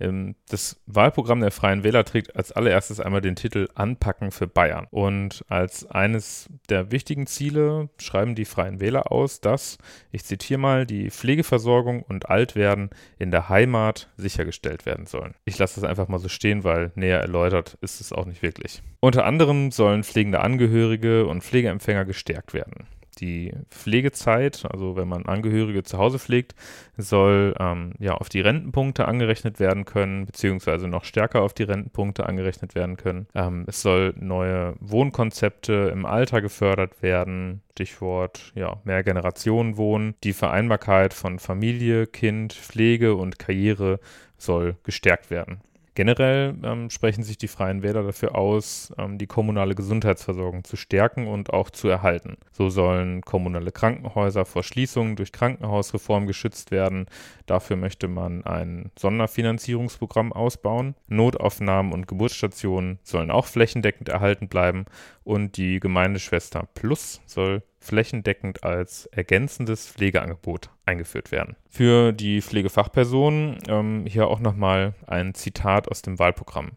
Ähm, 0.00 0.34
das 0.48 0.80
Wahlprogramm 0.86 1.40
der 1.40 1.50
Freien 1.50 1.84
Wähler 1.84 2.04
trägt 2.04 2.36
als 2.36 2.52
allererstes 2.52 3.00
einmal 3.00 3.20
den 3.20 3.36
Titel 3.36 3.68
Anpacken 3.74 4.30
für 4.30 4.46
Bayern. 4.46 4.86
Und 4.90 5.44
als 5.48 5.86
eines 5.86 6.48
der 6.68 6.90
wichtigen 6.92 7.26
Ziele 7.26 7.88
schreiben 7.98 8.34
die 8.34 8.44
Freien 8.44 8.80
Wähler 8.80 9.10
aus, 9.12 9.40
dass, 9.40 9.78
ich 10.12 10.24
zitiere 10.24 10.60
mal, 10.60 10.86
die 10.86 11.10
Pflegeversorgung 11.10 12.02
und 12.02 12.28
Altwerden 12.28 12.90
in 13.18 13.30
der 13.30 13.48
Heimat 13.48 14.08
sichergestellt 14.16 14.86
werden 14.86 15.06
sollen. 15.06 15.34
Ich 15.44 15.58
lasse 15.58 15.80
das 15.80 15.88
einfach 15.88 16.08
mal 16.08 16.18
so 16.18 16.28
stehen, 16.28 16.64
weil 16.64 16.92
näher 16.94 17.20
erläutert 17.20 17.78
ist 17.80 18.00
es 18.00 18.12
auch 18.12 18.26
nicht 18.26 18.42
wirklich. 18.42 18.82
Unter 19.00 19.24
anderem 19.24 19.70
sollen 19.70 20.04
pflegende 20.04 20.40
Angehörige 20.40 21.26
und 21.26 21.42
Pflegeempfänger 21.42 22.04
gestärkt 22.04 22.54
werden 22.54 22.86
die 23.18 23.52
Pflegezeit, 23.70 24.64
also 24.70 24.96
wenn 24.96 25.08
man 25.08 25.26
Angehörige 25.26 25.82
zu 25.82 25.98
Hause 25.98 26.18
pflegt, 26.18 26.54
soll 26.96 27.54
ähm, 27.58 27.92
ja 27.98 28.14
auf 28.14 28.28
die 28.28 28.40
Rentenpunkte 28.40 29.06
angerechnet 29.06 29.60
werden 29.60 29.84
können, 29.84 30.26
beziehungsweise 30.26 30.88
noch 30.88 31.04
stärker 31.04 31.42
auf 31.42 31.52
die 31.52 31.64
Rentenpunkte 31.64 32.26
angerechnet 32.26 32.74
werden 32.74 32.96
können. 32.96 33.26
Ähm, 33.34 33.64
es 33.66 33.82
soll 33.82 34.14
neue 34.18 34.74
Wohnkonzepte 34.80 35.90
im 35.92 36.06
Alter 36.06 36.40
gefördert 36.40 37.02
werden. 37.02 37.62
Stichwort 37.72 38.52
ja, 38.54 38.80
mehr 38.84 39.02
Generationen 39.02 39.76
wohnen. 39.76 40.14
Die 40.24 40.32
Vereinbarkeit 40.32 41.12
von 41.12 41.38
Familie, 41.38 42.06
Kind, 42.06 42.54
Pflege 42.54 43.14
und 43.14 43.38
Karriere 43.38 44.00
soll 44.38 44.76
gestärkt 44.82 45.30
werden. 45.30 45.60
Generell 45.96 46.54
ähm, 46.62 46.90
sprechen 46.90 47.22
sich 47.22 47.38
die 47.38 47.48
Freien 47.48 47.82
Wähler 47.82 48.02
dafür 48.02 48.34
aus, 48.34 48.92
ähm, 48.98 49.16
die 49.16 49.26
kommunale 49.26 49.74
Gesundheitsversorgung 49.74 50.62
zu 50.62 50.76
stärken 50.76 51.26
und 51.26 51.54
auch 51.54 51.70
zu 51.70 51.88
erhalten. 51.88 52.36
So 52.52 52.68
sollen 52.68 53.22
kommunale 53.22 53.72
Krankenhäuser 53.72 54.44
vor 54.44 54.62
Schließungen 54.62 55.16
durch 55.16 55.32
Krankenhausreform 55.32 56.26
geschützt 56.26 56.70
werden. 56.70 57.06
Dafür 57.46 57.76
möchte 57.76 58.08
man 58.08 58.44
ein 58.44 58.90
Sonderfinanzierungsprogramm 58.98 60.34
ausbauen. 60.34 60.96
Notaufnahmen 61.08 61.94
und 61.94 62.06
Geburtsstationen 62.06 62.98
sollen 63.02 63.30
auch 63.30 63.46
flächendeckend 63.46 64.10
erhalten 64.10 64.48
bleiben 64.48 64.84
und 65.24 65.56
die 65.56 65.80
Gemeindeschwester 65.80 66.68
Plus 66.74 67.22
soll 67.24 67.62
flächendeckend 67.86 68.64
als 68.64 69.06
ergänzendes 69.06 69.88
Pflegeangebot 69.88 70.70
eingeführt 70.84 71.32
werden. 71.32 71.56
Für 71.68 72.12
die 72.12 72.42
Pflegefachpersonen 72.42 73.58
ähm, 73.68 74.04
hier 74.06 74.28
auch 74.28 74.40
nochmal 74.40 74.94
ein 75.06 75.34
Zitat 75.34 75.88
aus 75.88 76.02
dem 76.02 76.18
Wahlprogramm. 76.18 76.72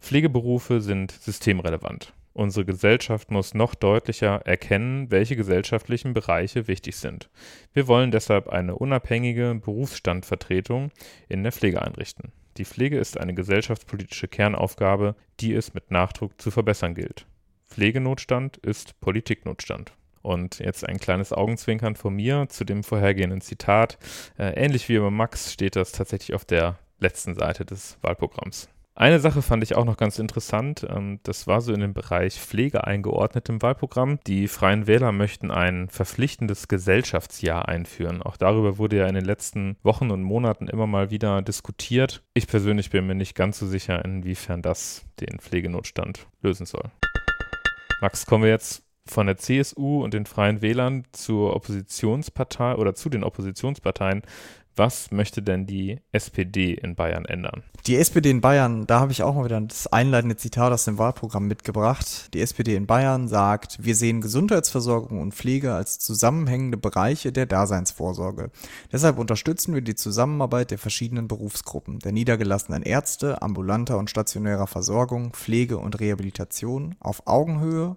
Pflegeberufe 0.00 0.80
sind 0.80 1.12
systemrelevant. 1.12 2.12
Unsere 2.38 2.64
Gesellschaft 2.64 3.32
muss 3.32 3.54
noch 3.54 3.74
deutlicher 3.74 4.46
erkennen, 4.46 5.10
welche 5.10 5.34
gesellschaftlichen 5.34 6.12
Bereiche 6.12 6.68
wichtig 6.68 6.96
sind. 6.96 7.30
Wir 7.72 7.88
wollen 7.88 8.12
deshalb 8.12 8.48
eine 8.48 8.76
unabhängige 8.76 9.60
Berufsstandvertretung 9.60 10.92
in 11.28 11.42
der 11.42 11.50
Pflege 11.50 11.82
einrichten. 11.82 12.30
Die 12.56 12.64
Pflege 12.64 12.98
ist 12.98 13.18
eine 13.18 13.34
gesellschaftspolitische 13.34 14.28
Kernaufgabe, 14.28 15.16
die 15.40 15.52
es 15.52 15.74
mit 15.74 15.90
Nachdruck 15.90 16.40
zu 16.40 16.52
verbessern 16.52 16.94
gilt. 16.94 17.26
Pflegenotstand 17.66 18.56
ist 18.58 19.00
Politiknotstand. 19.00 19.92
Und 20.22 20.58
jetzt 20.58 20.86
ein 20.86 20.98
kleines 20.98 21.32
Augenzwinkern 21.32 21.96
von 21.96 22.14
mir 22.14 22.46
zu 22.48 22.64
dem 22.64 22.84
vorhergehenden 22.84 23.40
Zitat. 23.40 23.98
Äh, 24.38 24.52
ähnlich 24.52 24.88
wie 24.88 24.98
bei 24.98 25.10
Max 25.10 25.52
steht 25.52 25.76
das 25.76 25.92
tatsächlich 25.92 26.34
auf 26.34 26.44
der 26.44 26.78
letzten 27.00 27.34
Seite 27.34 27.64
des 27.64 27.98
Wahlprogramms. 28.02 28.68
Eine 29.00 29.20
Sache 29.20 29.42
fand 29.42 29.62
ich 29.62 29.76
auch 29.76 29.84
noch 29.84 29.96
ganz 29.96 30.18
interessant. 30.18 30.84
Ähm, 30.90 31.20
das 31.22 31.46
war 31.46 31.60
so 31.60 31.72
in 31.72 31.78
den 31.78 31.94
Bereich 31.94 32.40
Pflege 32.40 32.84
eingeordnet 32.84 33.48
im 33.48 33.62
Wahlprogramm. 33.62 34.18
Die 34.26 34.48
Freien 34.48 34.88
Wähler 34.88 35.12
möchten 35.12 35.52
ein 35.52 35.88
verpflichtendes 35.88 36.66
Gesellschaftsjahr 36.66 37.68
einführen. 37.68 38.24
Auch 38.24 38.36
darüber 38.36 38.76
wurde 38.76 38.96
ja 38.96 39.06
in 39.06 39.14
den 39.14 39.24
letzten 39.24 39.76
Wochen 39.84 40.10
und 40.10 40.24
Monaten 40.24 40.66
immer 40.66 40.88
mal 40.88 41.12
wieder 41.12 41.42
diskutiert. 41.42 42.24
Ich 42.34 42.48
persönlich 42.48 42.90
bin 42.90 43.06
mir 43.06 43.14
nicht 43.14 43.36
ganz 43.36 43.60
so 43.60 43.68
sicher, 43.68 44.04
inwiefern 44.04 44.62
das 44.62 45.04
den 45.20 45.38
Pflegenotstand 45.38 46.26
lösen 46.42 46.66
soll. 46.66 46.90
Max, 48.00 48.26
kommen 48.26 48.42
wir 48.42 48.50
jetzt 48.50 48.87
von 49.10 49.26
der 49.26 49.36
CSU 49.36 50.02
und 50.02 50.14
den 50.14 50.26
Freien 50.26 50.62
Wählern 50.62 51.04
zur 51.12 51.54
Oppositionspartei 51.56 52.76
oder 52.76 52.94
zu 52.94 53.08
den 53.08 53.24
Oppositionsparteien. 53.24 54.22
Was 54.78 55.10
möchte 55.10 55.42
denn 55.42 55.66
die 55.66 55.98
SPD 56.12 56.72
in 56.72 56.94
Bayern 56.94 57.24
ändern? 57.24 57.64
Die 57.88 57.96
SPD 57.96 58.30
in 58.30 58.40
Bayern, 58.40 58.86
da 58.86 59.00
habe 59.00 59.10
ich 59.10 59.24
auch 59.24 59.34
mal 59.34 59.44
wieder 59.44 59.60
das 59.60 59.88
einleitende 59.88 60.36
Zitat 60.36 60.72
aus 60.72 60.84
dem 60.84 60.98
Wahlprogramm 60.98 61.48
mitgebracht. 61.48 62.32
Die 62.32 62.40
SPD 62.40 62.76
in 62.76 62.86
Bayern 62.86 63.26
sagt, 63.26 63.84
wir 63.84 63.96
sehen 63.96 64.20
Gesundheitsversorgung 64.20 65.20
und 65.20 65.34
Pflege 65.34 65.74
als 65.74 65.98
zusammenhängende 65.98 66.76
Bereiche 66.76 67.32
der 67.32 67.46
Daseinsvorsorge. 67.46 68.52
Deshalb 68.92 69.18
unterstützen 69.18 69.74
wir 69.74 69.80
die 69.80 69.96
Zusammenarbeit 69.96 70.70
der 70.70 70.78
verschiedenen 70.78 71.26
Berufsgruppen, 71.26 71.98
der 71.98 72.12
niedergelassenen 72.12 72.84
Ärzte, 72.84 73.42
ambulanter 73.42 73.98
und 73.98 74.10
stationärer 74.10 74.68
Versorgung, 74.68 75.32
Pflege 75.32 75.78
und 75.78 75.98
Rehabilitation 75.98 76.94
auf 77.00 77.26
Augenhöhe 77.26 77.96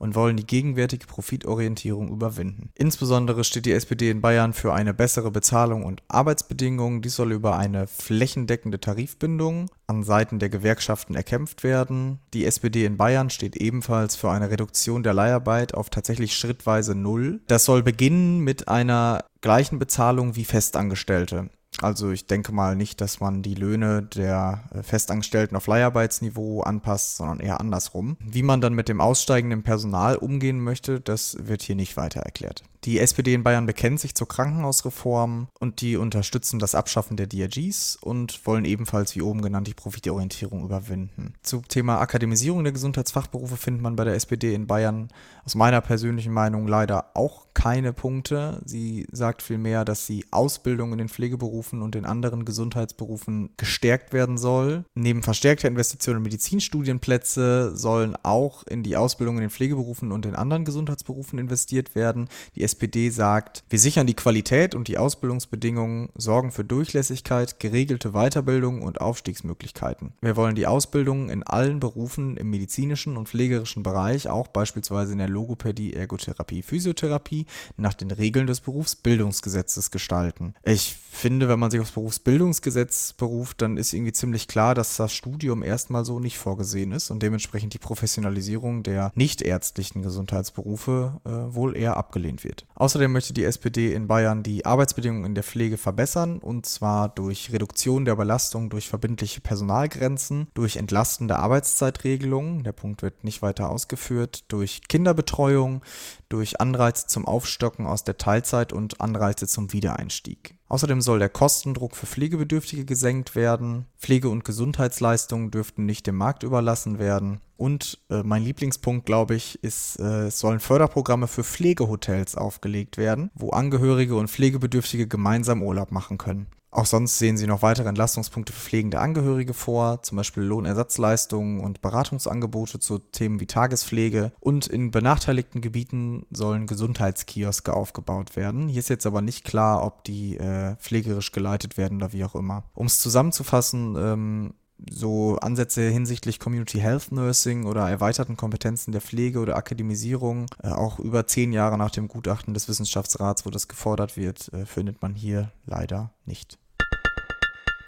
und 0.00 0.14
wollen 0.14 0.38
die 0.38 0.46
gegenwärtige 0.46 1.06
Profitorientierung 1.06 2.08
überwinden. 2.08 2.70
Insbesondere 2.74 3.44
steht 3.44 3.66
die 3.66 3.72
SPD 3.72 4.08
in 4.08 4.22
Bayern 4.22 4.54
für 4.54 4.72
eine 4.72 4.94
bessere 4.94 5.30
Bezahlung 5.30 5.84
und 5.84 6.02
Arbeitsbedingungen. 6.20 7.00
Dies 7.00 7.16
soll 7.16 7.32
über 7.32 7.56
eine 7.56 7.86
flächendeckende 7.86 8.78
Tarifbindung 8.78 9.70
an 9.86 10.02
Seiten 10.02 10.38
der 10.38 10.50
Gewerkschaften 10.50 11.14
erkämpft 11.14 11.64
werden. 11.64 12.18
Die 12.34 12.44
SPD 12.44 12.84
in 12.84 12.98
Bayern 12.98 13.30
steht 13.30 13.56
ebenfalls 13.56 14.16
für 14.16 14.30
eine 14.30 14.50
Reduktion 14.50 15.02
der 15.02 15.14
Leiharbeit 15.14 15.72
auf 15.72 15.88
tatsächlich 15.88 16.36
schrittweise 16.36 16.94
Null. 16.94 17.40
Das 17.46 17.64
soll 17.64 17.82
beginnen 17.82 18.40
mit 18.40 18.68
einer 18.68 19.24
gleichen 19.40 19.78
Bezahlung 19.78 20.36
wie 20.36 20.44
Festangestellte. 20.44 21.48
Also 21.80 22.10
ich 22.10 22.26
denke 22.26 22.52
mal 22.52 22.76
nicht, 22.76 23.00
dass 23.00 23.20
man 23.20 23.42
die 23.42 23.54
Löhne 23.54 24.02
der 24.02 24.64
äh, 24.72 24.82
Festangestellten 24.82 25.56
auf 25.56 25.66
Leiharbeitsniveau 25.66 26.60
anpasst, 26.60 27.16
sondern 27.16 27.40
eher 27.40 27.60
andersrum. 27.60 28.16
Wie 28.20 28.42
man 28.42 28.60
dann 28.60 28.74
mit 28.74 28.88
dem 28.88 29.00
aussteigenden 29.00 29.62
Personal 29.62 30.16
umgehen 30.16 30.60
möchte, 30.60 31.00
das 31.00 31.36
wird 31.40 31.62
hier 31.62 31.76
nicht 31.76 31.96
weiter 31.96 32.20
erklärt. 32.20 32.64
Die 32.84 32.98
SPD 32.98 33.34
in 33.34 33.42
Bayern 33.42 33.66
bekennt 33.66 34.00
sich 34.00 34.14
zur 34.14 34.26
Krankenhausreform 34.26 35.48
und 35.58 35.80
die 35.82 35.96
unterstützen 35.96 36.58
das 36.58 36.74
Abschaffen 36.74 37.16
der 37.16 37.26
DRGs 37.26 37.96
und 38.00 38.46
wollen 38.46 38.64
ebenfalls, 38.64 39.14
wie 39.14 39.22
oben 39.22 39.42
genannt, 39.42 39.66
die 39.66 39.74
Profitorientierung 39.74 40.64
überwinden. 40.64 41.34
Zum 41.42 41.68
Thema 41.68 42.00
Akademisierung 42.00 42.64
der 42.64 42.72
Gesundheitsfachberufe 42.72 43.58
findet 43.58 43.82
man 43.82 43.96
bei 43.96 44.04
der 44.04 44.14
SPD 44.14 44.54
in 44.54 44.66
Bayern 44.66 45.08
aus 45.44 45.54
meiner 45.54 45.82
persönlichen 45.82 46.32
Meinung 46.32 46.66
leider 46.66 47.10
auch 47.14 47.46
keine 47.52 47.92
Punkte. 47.92 48.62
Sie 48.64 49.06
sagt 49.12 49.42
vielmehr, 49.42 49.84
dass 49.84 50.06
die 50.06 50.24
Ausbildung 50.30 50.92
in 50.92 50.98
den 50.98 51.08
Pflegeberufen 51.08 51.82
und 51.82 51.96
in 51.96 52.06
anderen 52.06 52.44
Gesundheitsberufen 52.44 53.50
gestärkt 53.58 54.12
werden 54.14 54.38
soll. 54.38 54.84
Neben 54.94 55.22
verstärkter 55.22 55.68
Investitionen 55.68 56.18
in 56.18 56.22
Medizinstudienplätze 56.22 57.76
sollen 57.76 58.16
auch 58.22 58.62
in 58.66 58.82
die 58.82 58.96
Ausbildung 58.96 59.36
in 59.36 59.42
den 59.42 59.50
Pflegeberufen 59.50 60.12
und 60.12 60.24
in 60.24 60.34
anderen 60.34 60.64
Gesundheitsberufen 60.64 61.38
investiert 61.38 61.94
werden. 61.94 62.28
Die 62.54 62.62
SPD 62.70 63.10
sagt, 63.10 63.64
wir 63.68 63.80
sichern 63.80 64.06
die 64.06 64.14
Qualität 64.14 64.76
und 64.76 64.86
die 64.86 64.96
Ausbildungsbedingungen, 64.96 66.10
sorgen 66.14 66.52
für 66.52 66.64
Durchlässigkeit, 66.64 67.58
geregelte 67.58 68.12
Weiterbildung 68.12 68.82
und 68.82 69.00
Aufstiegsmöglichkeiten. 69.00 70.12
Wir 70.20 70.36
wollen 70.36 70.54
die 70.54 70.68
Ausbildung 70.68 71.30
in 71.30 71.42
allen 71.42 71.80
Berufen 71.80 72.36
im 72.36 72.50
medizinischen 72.50 73.16
und 73.16 73.28
pflegerischen 73.28 73.82
Bereich, 73.82 74.28
auch 74.28 74.46
beispielsweise 74.46 75.12
in 75.12 75.18
der 75.18 75.28
Logopädie, 75.28 75.94
Ergotherapie, 75.94 76.62
Physiotherapie, 76.62 77.46
nach 77.76 77.94
den 77.94 78.12
Regeln 78.12 78.46
des 78.46 78.60
Berufsbildungsgesetzes 78.60 79.90
gestalten. 79.90 80.54
Ich 80.62 80.94
finde, 81.10 81.48
wenn 81.48 81.58
man 81.58 81.72
sich 81.72 81.80
aufs 81.80 81.90
Berufsbildungsgesetz 81.90 83.14
beruft, 83.14 83.62
dann 83.62 83.78
ist 83.78 83.92
irgendwie 83.92 84.12
ziemlich 84.12 84.46
klar, 84.46 84.76
dass 84.76 84.96
das 84.96 85.12
Studium 85.12 85.64
erstmal 85.64 86.04
so 86.04 86.20
nicht 86.20 86.38
vorgesehen 86.38 86.92
ist 86.92 87.10
und 87.10 87.20
dementsprechend 87.20 87.74
die 87.74 87.78
Professionalisierung 87.78 88.84
der 88.84 89.10
nichtärztlichen 89.16 90.02
Gesundheitsberufe 90.02 91.20
äh, 91.24 91.30
wohl 91.54 91.76
eher 91.76 91.96
abgelehnt 91.96 92.44
wird. 92.44 92.59
Außerdem 92.74 93.12
möchte 93.12 93.32
die 93.32 93.44
SPD 93.44 93.92
in 93.92 94.06
Bayern 94.06 94.42
die 94.42 94.64
Arbeitsbedingungen 94.64 95.24
in 95.24 95.34
der 95.34 95.44
Pflege 95.44 95.76
verbessern 95.76 96.38
und 96.38 96.66
zwar 96.66 97.08
durch 97.08 97.52
Reduktion 97.52 98.04
der 98.04 98.16
Belastung 98.16 98.70
durch 98.70 98.88
verbindliche 98.88 99.40
Personalgrenzen, 99.40 100.48
durch 100.54 100.76
entlastende 100.76 101.36
Arbeitszeitregelungen, 101.36 102.64
der 102.64 102.72
Punkt 102.72 103.02
wird 103.02 103.24
nicht 103.24 103.42
weiter 103.42 103.70
ausgeführt, 103.70 104.44
durch 104.48 104.82
Kinderbetreuung, 104.88 105.82
durch 106.30 106.60
Anreize 106.60 107.06
zum 107.06 107.26
Aufstocken 107.26 107.86
aus 107.86 108.04
der 108.04 108.16
Teilzeit 108.16 108.72
und 108.72 109.00
Anreize 109.00 109.46
zum 109.46 109.72
Wiedereinstieg. 109.74 110.54
Außerdem 110.68 111.00
soll 111.02 111.18
der 111.18 111.28
Kostendruck 111.28 111.96
für 111.96 112.06
Pflegebedürftige 112.06 112.84
gesenkt 112.84 113.34
werden. 113.34 113.86
Pflege- 113.98 114.30
und 114.30 114.44
Gesundheitsleistungen 114.44 115.50
dürften 115.50 115.84
nicht 115.84 116.06
dem 116.06 116.16
Markt 116.16 116.44
überlassen 116.44 116.98
werden. 116.98 117.40
Und 117.56 117.98
äh, 118.08 118.22
mein 118.22 118.44
Lieblingspunkt, 118.44 119.04
glaube 119.04 119.34
ich, 119.34 119.62
ist, 119.62 119.98
äh, 119.98 120.28
es 120.28 120.38
sollen 120.38 120.60
Förderprogramme 120.60 121.26
für 121.26 121.44
Pflegehotels 121.44 122.36
aufgelegt 122.36 122.96
werden, 122.96 123.30
wo 123.34 123.50
Angehörige 123.50 124.14
und 124.14 124.30
Pflegebedürftige 124.30 125.08
gemeinsam 125.08 125.62
Urlaub 125.62 125.90
machen 125.90 126.16
können. 126.16 126.46
Auch 126.72 126.86
sonst 126.86 127.18
sehen 127.18 127.36
sie 127.36 127.48
noch 127.48 127.62
weitere 127.62 127.88
Entlastungspunkte 127.88 128.52
für 128.52 128.60
pflegende 128.60 129.00
Angehörige 129.00 129.54
vor, 129.54 130.02
zum 130.02 130.16
Beispiel 130.16 130.44
Lohnersatzleistungen 130.44 131.60
und 131.60 131.82
Beratungsangebote 131.82 132.78
zu 132.78 132.98
Themen 132.98 133.40
wie 133.40 133.46
Tagespflege. 133.46 134.32
Und 134.38 134.68
in 134.68 134.92
benachteiligten 134.92 135.60
Gebieten 135.60 136.26
sollen 136.30 136.66
Gesundheitskioske 136.68 137.72
aufgebaut 137.72 138.36
werden. 138.36 138.68
Hier 138.68 138.78
ist 138.78 138.88
jetzt 138.88 139.06
aber 139.06 139.20
nicht 139.20 139.44
klar, 139.44 139.84
ob 139.84 140.04
die 140.04 140.36
äh, 140.36 140.76
pflegerisch 140.76 141.32
geleitet 141.32 141.76
werden 141.76 141.96
oder 141.96 142.12
wie 142.12 142.24
auch 142.24 142.36
immer. 142.36 142.64
Um 142.74 142.86
es 142.86 143.00
zusammenzufassen, 143.00 143.96
ähm, 143.98 144.54
so 144.90 145.36
Ansätze 145.36 145.82
hinsichtlich 145.88 146.38
Community 146.38 146.78
Health 146.78 147.12
Nursing 147.12 147.66
oder 147.66 147.88
erweiterten 147.88 148.36
Kompetenzen 148.36 148.92
der 148.92 149.00
Pflege 149.00 149.40
oder 149.40 149.56
Akademisierung, 149.56 150.46
äh, 150.62 150.68
auch 150.68 150.98
über 150.98 151.26
zehn 151.26 151.52
Jahre 151.52 151.76
nach 151.78 151.90
dem 151.90 152.08
Gutachten 152.08 152.54
des 152.54 152.68
Wissenschaftsrats, 152.68 153.44
wo 153.46 153.50
das 153.50 153.68
gefordert 153.68 154.16
wird, 154.16 154.52
äh, 154.52 154.66
findet 154.66 155.02
man 155.02 155.14
hier 155.14 155.52
leider 155.66 156.12
nicht. 156.24 156.58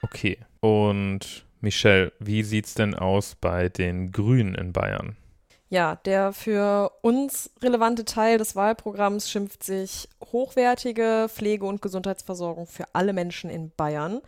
Okay. 0.03 0.39
Und 0.61 1.47
Michelle, 1.61 2.13
wie 2.19 2.43
sieht 2.43 2.67
es 2.67 2.75
denn 2.75 2.95
aus 2.95 3.37
bei 3.41 3.69
den 3.69 4.13
Grünen 4.13 4.55
in 4.55 4.73
Bayern? 4.73 5.17
Ja, 5.73 5.97
der 6.05 6.35
für 6.35 6.93
uns 7.01 7.51
relevante 7.63 8.05
Teil 8.05 8.37
des 8.37 8.55
Wahlprogramms 8.55 9.31
schimpft 9.31 9.63
sich 9.63 10.07
hochwertige 10.23 11.29
Pflege- 11.31 11.65
und 11.65 11.81
Gesundheitsversorgung 11.81 12.67
für 12.67 12.85
alle 12.93 13.15
Menschen 13.15 13.49
in 13.49 13.71
Bayern. 13.75 14.21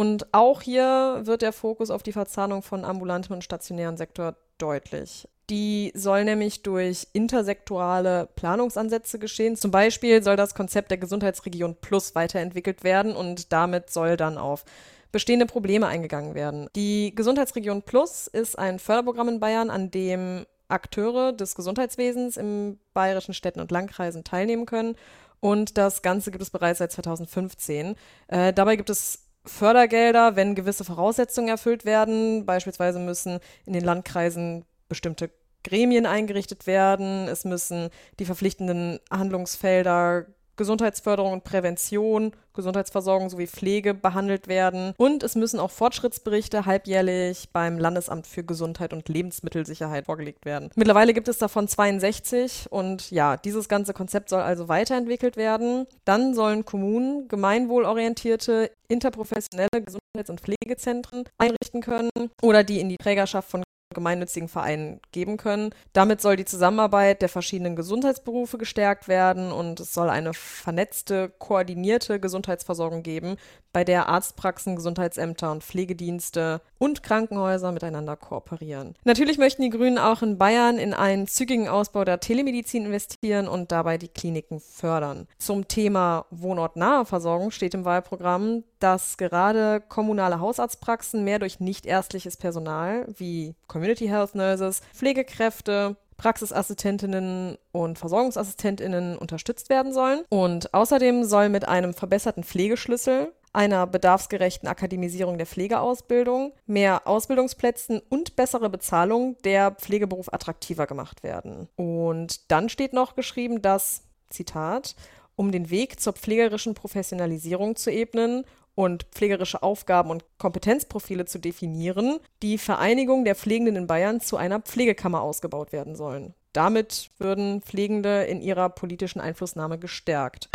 Und 0.00 0.32
auch 0.32 0.62
hier 0.62 1.20
wird 1.24 1.42
der 1.42 1.52
Fokus 1.52 1.90
auf 1.90 2.02
die 2.02 2.12
Verzahnung 2.12 2.62
von 2.62 2.86
ambulantem 2.86 3.34
und 3.34 3.44
stationären 3.44 3.98
Sektor 3.98 4.34
deutlich. 4.56 5.28
Die 5.50 5.92
soll 5.94 6.24
nämlich 6.24 6.62
durch 6.62 7.06
intersektorale 7.12 8.30
Planungsansätze 8.34 9.18
geschehen. 9.18 9.56
Zum 9.56 9.70
Beispiel 9.70 10.22
soll 10.22 10.36
das 10.36 10.54
Konzept 10.54 10.90
der 10.90 10.96
Gesundheitsregion 10.96 11.76
Plus 11.82 12.14
weiterentwickelt 12.14 12.82
werden 12.82 13.14
und 13.14 13.52
damit 13.52 13.90
soll 13.90 14.16
dann 14.16 14.38
auf 14.38 14.64
bestehende 15.12 15.44
Probleme 15.44 15.86
eingegangen 15.86 16.34
werden. 16.34 16.70
Die 16.74 17.14
Gesundheitsregion 17.14 17.82
Plus 17.82 18.26
ist 18.26 18.58
ein 18.58 18.78
Förderprogramm 18.78 19.28
in 19.28 19.38
Bayern, 19.38 19.68
an 19.68 19.90
dem 19.90 20.46
Akteure 20.68 21.34
des 21.34 21.54
Gesundheitswesens 21.56 22.38
in 22.38 22.80
bayerischen 22.94 23.34
Städten 23.34 23.60
und 23.60 23.70
Landkreisen 23.70 24.24
teilnehmen 24.24 24.64
können. 24.64 24.96
Und 25.40 25.76
das 25.76 26.00
Ganze 26.00 26.30
gibt 26.30 26.40
es 26.40 26.48
bereits 26.48 26.78
seit 26.78 26.92
2015. 26.92 27.96
Äh, 28.28 28.54
dabei 28.54 28.76
gibt 28.76 28.88
es 28.88 29.26
Fördergelder, 29.44 30.36
wenn 30.36 30.54
gewisse 30.54 30.84
Voraussetzungen 30.84 31.48
erfüllt 31.48 31.84
werden. 31.84 32.46
Beispielsweise 32.46 32.98
müssen 32.98 33.40
in 33.64 33.72
den 33.72 33.84
Landkreisen 33.84 34.64
bestimmte 34.88 35.30
Gremien 35.64 36.06
eingerichtet 36.06 36.66
werden. 36.66 37.28
Es 37.28 37.44
müssen 37.44 37.90
die 38.18 38.24
verpflichtenden 38.24 38.98
Handlungsfelder 39.10 40.26
Gesundheitsförderung 40.60 41.32
und 41.32 41.42
Prävention, 41.42 42.32
Gesundheitsversorgung 42.52 43.30
sowie 43.30 43.46
Pflege 43.46 43.94
behandelt 43.94 44.46
werden. 44.46 44.92
Und 44.98 45.22
es 45.22 45.34
müssen 45.34 45.58
auch 45.58 45.70
Fortschrittsberichte 45.70 46.66
halbjährlich 46.66 47.48
beim 47.50 47.78
Landesamt 47.78 48.26
für 48.26 48.44
Gesundheit 48.44 48.92
und 48.92 49.08
Lebensmittelsicherheit 49.08 50.04
vorgelegt 50.04 50.44
werden. 50.44 50.68
Mittlerweile 50.74 51.14
gibt 51.14 51.28
es 51.28 51.38
davon 51.38 51.66
62 51.66 52.66
und 52.68 53.10
ja, 53.10 53.38
dieses 53.38 53.70
ganze 53.70 53.94
Konzept 53.94 54.28
soll 54.28 54.42
also 54.42 54.68
weiterentwickelt 54.68 55.38
werden. 55.38 55.86
Dann 56.04 56.34
sollen 56.34 56.66
Kommunen 56.66 57.26
gemeinwohlorientierte, 57.28 58.70
interprofessionelle 58.86 59.70
Gesundheits- 59.72 60.28
und 60.28 60.42
Pflegezentren 60.42 61.24
einrichten 61.38 61.80
können 61.80 62.10
oder 62.42 62.64
die 62.64 62.80
in 62.80 62.90
die 62.90 62.98
Trägerschaft 62.98 63.48
von 63.48 63.62
gemeinnützigen 63.92 64.48
Vereinen 64.48 65.00
geben 65.10 65.36
können. 65.36 65.70
Damit 65.92 66.20
soll 66.20 66.36
die 66.36 66.44
Zusammenarbeit 66.44 67.22
der 67.22 67.28
verschiedenen 67.28 67.74
Gesundheitsberufe 67.74 68.56
gestärkt 68.56 69.08
werden 69.08 69.50
und 69.50 69.80
es 69.80 69.92
soll 69.92 70.08
eine 70.08 70.32
vernetzte, 70.32 71.32
koordinierte 71.38 72.20
Gesundheitsversorgung 72.20 73.02
geben, 73.02 73.36
bei 73.72 73.82
der 73.82 74.08
Arztpraxen, 74.08 74.76
Gesundheitsämter 74.76 75.50
und 75.50 75.64
Pflegedienste 75.64 76.60
und 76.78 77.02
Krankenhäuser 77.02 77.72
miteinander 77.72 78.16
kooperieren. 78.16 78.94
Natürlich 79.04 79.38
möchten 79.38 79.62
die 79.62 79.70
Grünen 79.70 79.98
auch 79.98 80.22
in 80.22 80.38
Bayern 80.38 80.78
in 80.78 80.94
einen 80.94 81.26
zügigen 81.26 81.68
Ausbau 81.68 82.04
der 82.04 82.20
Telemedizin 82.20 82.86
investieren 82.86 83.48
und 83.48 83.72
dabei 83.72 83.98
die 83.98 84.08
Kliniken 84.08 84.60
fördern. 84.60 85.26
Zum 85.38 85.66
Thema 85.66 86.26
wohnortnahe 86.30 87.04
Versorgung 87.06 87.50
steht 87.50 87.74
im 87.74 87.84
Wahlprogramm, 87.84 88.62
dass 88.80 89.16
gerade 89.16 89.80
kommunale 89.80 90.40
Hausarztpraxen 90.40 91.22
mehr 91.22 91.38
durch 91.38 91.60
nichtärztliches 91.60 92.36
Personal 92.36 93.06
wie 93.16 93.54
Community 93.68 94.08
Health 94.08 94.34
Nurses, 94.34 94.80
Pflegekräfte, 94.94 95.96
Praxisassistentinnen 96.16 97.56
und 97.72 97.98
Versorgungsassistentinnen 97.98 99.16
unterstützt 99.16 99.70
werden 99.70 99.94
sollen. 99.94 100.22
Und 100.28 100.74
außerdem 100.74 101.24
soll 101.24 101.48
mit 101.48 101.66
einem 101.66 101.94
verbesserten 101.94 102.44
Pflegeschlüssel 102.44 103.32
einer 103.52 103.86
bedarfsgerechten 103.86 104.68
Akademisierung 104.68 105.38
der 105.38 105.46
Pflegeausbildung, 105.46 106.52
mehr 106.66 107.06
Ausbildungsplätzen 107.06 108.00
und 108.08 108.36
bessere 108.36 108.70
Bezahlung 108.70 109.36
der 109.44 109.72
Pflegeberuf 109.72 110.32
attraktiver 110.32 110.86
gemacht 110.86 111.22
werden. 111.22 111.68
Und 111.76 112.50
dann 112.50 112.68
steht 112.68 112.92
noch 112.92 113.16
geschrieben, 113.16 113.62
dass, 113.62 114.02
Zitat, 114.28 114.94
um 115.36 115.52
den 115.52 115.70
Weg 115.70 116.00
zur 116.00 116.12
pflegerischen 116.12 116.74
Professionalisierung 116.74 117.74
zu 117.74 117.90
ebnen 117.90 118.44
und 118.74 119.04
pflegerische 119.12 119.62
Aufgaben 119.62 120.10
und 120.10 120.24
Kompetenzprofile 120.38 121.24
zu 121.24 121.38
definieren, 121.38 122.18
die 122.42 122.58
Vereinigung 122.58 123.24
der 123.24 123.34
Pflegenden 123.34 123.76
in 123.76 123.86
Bayern 123.86 124.20
zu 124.20 124.36
einer 124.36 124.60
Pflegekammer 124.60 125.20
ausgebaut 125.20 125.72
werden 125.72 125.96
sollen. 125.96 126.34
Damit 126.52 127.10
würden 127.18 127.62
Pflegende 127.62 128.24
in 128.24 128.40
ihrer 128.40 128.68
politischen 128.70 129.20
Einflussnahme 129.20 129.78
gestärkt. 129.78 130.48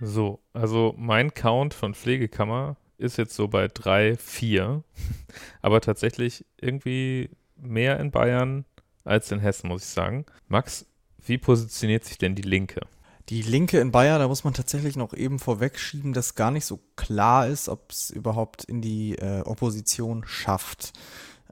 So, 0.00 0.40
also 0.52 0.94
mein 0.96 1.32
Count 1.32 1.74
von 1.74 1.94
Pflegekammer 1.94 2.76
ist 2.98 3.16
jetzt 3.16 3.34
so 3.34 3.48
bei 3.48 3.68
drei, 3.68 4.16
vier, 4.16 4.82
aber 5.62 5.80
tatsächlich 5.80 6.44
irgendwie 6.60 7.30
mehr 7.56 8.00
in 8.00 8.10
Bayern 8.10 8.64
als 9.04 9.30
in 9.30 9.38
Hessen, 9.38 9.68
muss 9.68 9.84
ich 9.84 9.90
sagen. 9.90 10.24
Max, 10.48 10.86
wie 11.24 11.38
positioniert 11.38 12.04
sich 12.04 12.18
denn 12.18 12.34
die 12.34 12.42
Linke? 12.42 12.80
Die 13.30 13.42
Linke 13.42 13.80
in 13.80 13.90
Bayern, 13.90 14.20
da 14.20 14.28
muss 14.28 14.44
man 14.44 14.52
tatsächlich 14.52 14.96
noch 14.96 15.14
eben 15.14 15.38
vorwegschieben, 15.38 16.12
dass 16.12 16.34
gar 16.34 16.50
nicht 16.50 16.66
so 16.66 16.78
klar 16.96 17.46
ist, 17.46 17.68
ob 17.68 17.90
es 17.90 18.10
überhaupt 18.10 18.64
in 18.64 18.82
die 18.82 19.16
äh, 19.16 19.40
Opposition 19.40 20.24
schafft. 20.26 20.92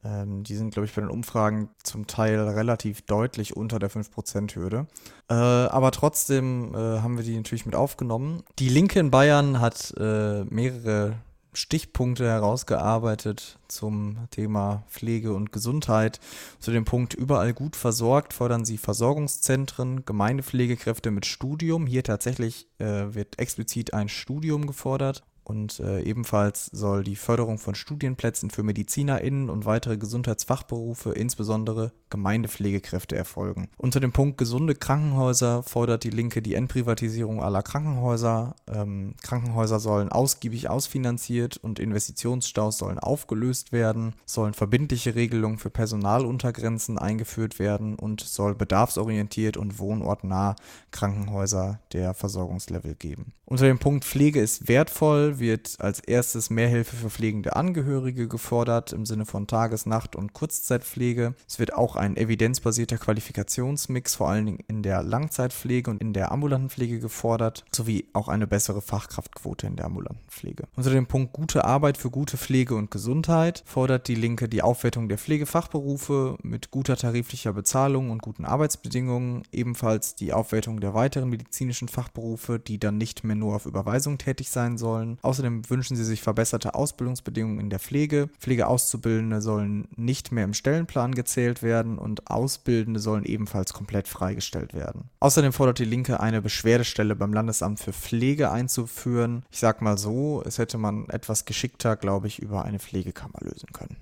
Ähm, 0.05 0.43
die 0.45 0.57
sind, 0.57 0.75
glaube 0.75 0.87
ich, 0.87 0.95
bei 0.95 1.01
den 1.01 1.11
Umfragen 1.11 1.71
zum 1.83 2.07
Teil 2.07 2.39
relativ 2.41 3.03
deutlich 3.03 3.57
unter 3.57 3.79
der 3.79 3.91
5%-Hürde. 3.91 4.87
Äh, 5.31 5.35
aber 5.35 5.93
trotzdem 5.93 6.75
äh, 6.75 7.01
haben 7.01 7.17
wir 7.17 7.25
die 7.25 7.37
natürlich 7.37 7.67
mit 7.67 7.75
aufgenommen. 7.75 8.43
Die 8.59 8.69
Linke 8.69 9.01
in 9.01 9.11
Bayern 9.11 9.61
hat 9.61 9.95
äh, 9.97 10.45
mehrere 10.45 11.17
Stichpunkte 11.55 12.27
herausgearbeitet 12.27 13.59
zum 13.69 14.17
Thema 14.31 14.85
Pflege 14.89 15.35
und 15.35 15.53
Gesundheit. 15.53 16.21
Zu 16.59 16.71
dem 16.71 16.85
Punkt 16.85 17.15
überall 17.15 17.53
gut 17.53 17.77
versorgt 17.77 18.33
fordern 18.33 18.65
sie 18.65 18.79
Versorgungszentren, 18.79 20.05
Gemeindepflegekräfte 20.05 21.11
mit 21.11 21.27
Studium. 21.27 21.87
Hier 21.87 22.05
tatsächlich 22.05 22.69
äh, 22.79 23.15
wird 23.15 23.39
explizit 23.39 23.93
ein 23.93 24.09
Studium 24.09 24.67
gefordert 24.67 25.25
und 25.45 25.81
äh, 25.81 26.03
ebenfalls 26.03 26.67
soll 26.67 27.05
die 27.05 27.17
Förderung 27.17 27.59
von 27.59 27.75
Studienplätzen 27.75 28.51
für 28.51 28.63
MedizinerInnen 28.63 29.51
und 29.51 29.65
weitere 29.65 29.97
Gesundheitsfachberufe, 29.97 31.13
insbesondere 31.13 31.93
Gemeindepflegekräfte, 32.11 33.17
erfolgen. 33.17 33.69
Unter 33.77 34.01
dem 34.01 34.13
Punkt 34.13 34.39
gesunde 34.39 34.75
Krankenhäuser 34.75 35.63
fordert 35.63 36.05
die 36.05 36.11
Linke 36.11 36.43
die 36.43 36.55
Endprivatisierung 36.55 37.43
aller 37.43 37.63
Krankenhäuser. 37.63 38.55
Ähm, 38.69 39.15
Krankenhäuser 39.23 39.81
sollen 39.81 40.11
ausgiebig 40.11 40.71
ausfinanziert 40.71 41.57
und 41.57 41.79
Investitionsstaus 41.79 42.79
sollen 42.79 42.99
aufgelöst 42.99 43.73
werden, 43.73 44.15
sollen 44.27 44.55
verbindliche 44.55 45.15
Regelungen 45.15 45.59
für 45.59 45.71
Personaluntergrenzen 45.71 46.99
eingeführt 46.99 47.59
werden 47.59 47.97
und 47.97 48.21
soll 48.21 48.55
bedarfsorientiert 48.55 49.57
und 49.57 49.79
wohnortnah 49.79 50.57
Krankenhäuser 50.91 51.81
der 51.93 52.15
Versorgungslevel 52.15 52.95
geben. 52.95 53.33
Unter 53.45 53.67
dem 53.67 53.79
Punkt 53.79 54.05
Pflege 54.05 54.41
ist 54.41 54.69
wertvoll 54.69 55.32
wird 55.39 55.77
als 55.79 56.01
erstes 56.01 56.51
mehr 56.51 56.69
Hilfe 56.69 56.97
für 56.97 57.11
pflegende 57.11 57.57
Angehörige 57.57 58.29
gefordert 58.29 58.93
im 58.93 59.07
Sinne 59.07 59.27
von 59.27 59.47
Tages-, 59.47 59.87
Nacht- 59.87 60.17
und 60.17 60.33
Kurzzeitpflege. 60.33 61.35
Es 61.49 61.59
wird 61.59 61.75
auch 61.75 61.97
ein 61.97 62.17
evidenzbasierter 62.17 62.99
Qualifikationsmix 62.99 64.15
vor 64.15 64.31
allen 64.31 64.47
Dingen 64.47 64.65
in 64.69 64.83
der 64.83 65.03
Langzeitpflege 65.03 65.91
und 65.91 66.01
in 66.01 66.13
der 66.13 66.33
ambulanten 66.33 66.71
Pflege 66.71 67.01
gefordert, 67.01 67.65
sowie 67.75 68.09
auch 68.13 68.29
eine 68.29 68.47
bessere 68.47 68.83
Fachkraftquote 68.83 69.67
in 69.67 69.77
der 69.77 69.87
ambulanten 69.87 70.29
Pflege. 70.29 70.65
Unter 70.77 70.91
dem 70.91 71.07
Punkt 71.07 71.33
gute 71.33 71.65
Arbeit 71.65 71.99
für 71.99 72.11
gute 72.11 72.37
Pflege 72.37 72.75
und 72.75 72.91
Gesundheit 72.91 73.63
fordert 73.67 74.09
die 74.09 74.15
Linke 74.15 74.49
die 74.49 74.63
Aufwertung 74.63 75.09
der 75.09 75.19
Pflegefachberufe 75.19 76.37
mit 76.43 76.71
guter 76.71 76.97
tariflicher 76.97 77.53
Bezahlung 77.53 78.11
und 78.11 78.23
guten 78.23 78.45
Arbeitsbedingungen, 78.45 79.43
ebenfalls 79.53 80.15
die 80.15 80.33
Aufwertung 80.33 80.81
der 80.81 80.95
weiteren 80.95 81.29
medizinischen 81.29 81.89
Fachberufe, 81.89 82.59
die 82.59 82.79
dann 82.79 82.99
nicht 82.99 83.25
mehr 83.25 83.37
nur 83.37 83.55
auf 83.55 83.67
Überweisung 83.67 84.19
tätig 84.19 84.51
sein 84.51 84.79
sollen, 84.79 85.19
Außerdem 85.23 85.71
wünschen 85.71 85.97
sie 85.97 86.05
sich 86.05 86.21
verbesserte 86.21 86.75
Ausbildungsbedingungen 86.75 87.61
in 87.61 87.71
der 87.71 87.79
Pflege. 87.79 88.29
Pflegeauszubildende 88.41 89.41
sollen 89.41 89.87
nicht 89.97 90.33
mehr 90.33 90.45
im 90.45 90.53
Stellenplan 90.53 91.15
gezählt 91.15 91.63
werden 91.63 91.97
und 91.97 92.29
Ausbildende 92.29 92.99
sollen 92.99 93.25
ebenfalls 93.25 93.73
komplett 93.73 94.09
freigestellt 94.09 94.75
werden. 94.75 95.11
Außerdem 95.21 95.53
fordert 95.53 95.79
die 95.79 95.85
Linke 95.85 96.19
eine 96.19 96.43
Beschwerdestelle 96.43 97.15
beim 97.15 97.33
Landesamt 97.33 97.79
für 97.79 97.93
Pflege 97.93 98.51
einzuführen. 98.51 99.45
Ich 99.51 99.61
sag 99.61 99.81
mal 99.81 99.97
so, 99.97 100.43
es 100.45 100.59
hätte 100.59 100.77
man 100.77 101.09
etwas 101.09 101.45
geschickter, 101.45 101.97
glaube 101.97 102.27
ich, 102.27 102.41
über 102.41 102.65
eine 102.65 102.81
Pflegekammer 102.81 103.39
lösen 103.41 103.73
können. 103.73 103.97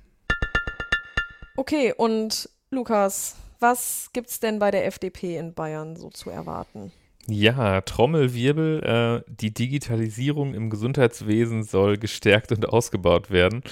Okay, 1.56 1.92
und 1.94 2.48
Lukas, 2.70 3.37
was 3.59 4.09
gibt's 4.14 4.40
denn 4.40 4.59
bei 4.59 4.70
der 4.70 4.87
FDP 4.87 5.37
in 5.37 5.52
Bayern 5.52 5.96
so 5.96 6.09
zu 6.09 6.30
erwarten? 6.30 6.92
Ja, 7.28 7.80
Trommelwirbel, 7.83 9.22
äh, 9.26 9.33
die 9.33 9.52
Digitalisierung 9.52 10.54
im 10.54 10.70
Gesundheitswesen 10.70 11.62
soll 11.62 11.98
gestärkt 11.98 12.50
und 12.50 12.68
ausgebaut 12.68 13.30
werden. 13.30 13.62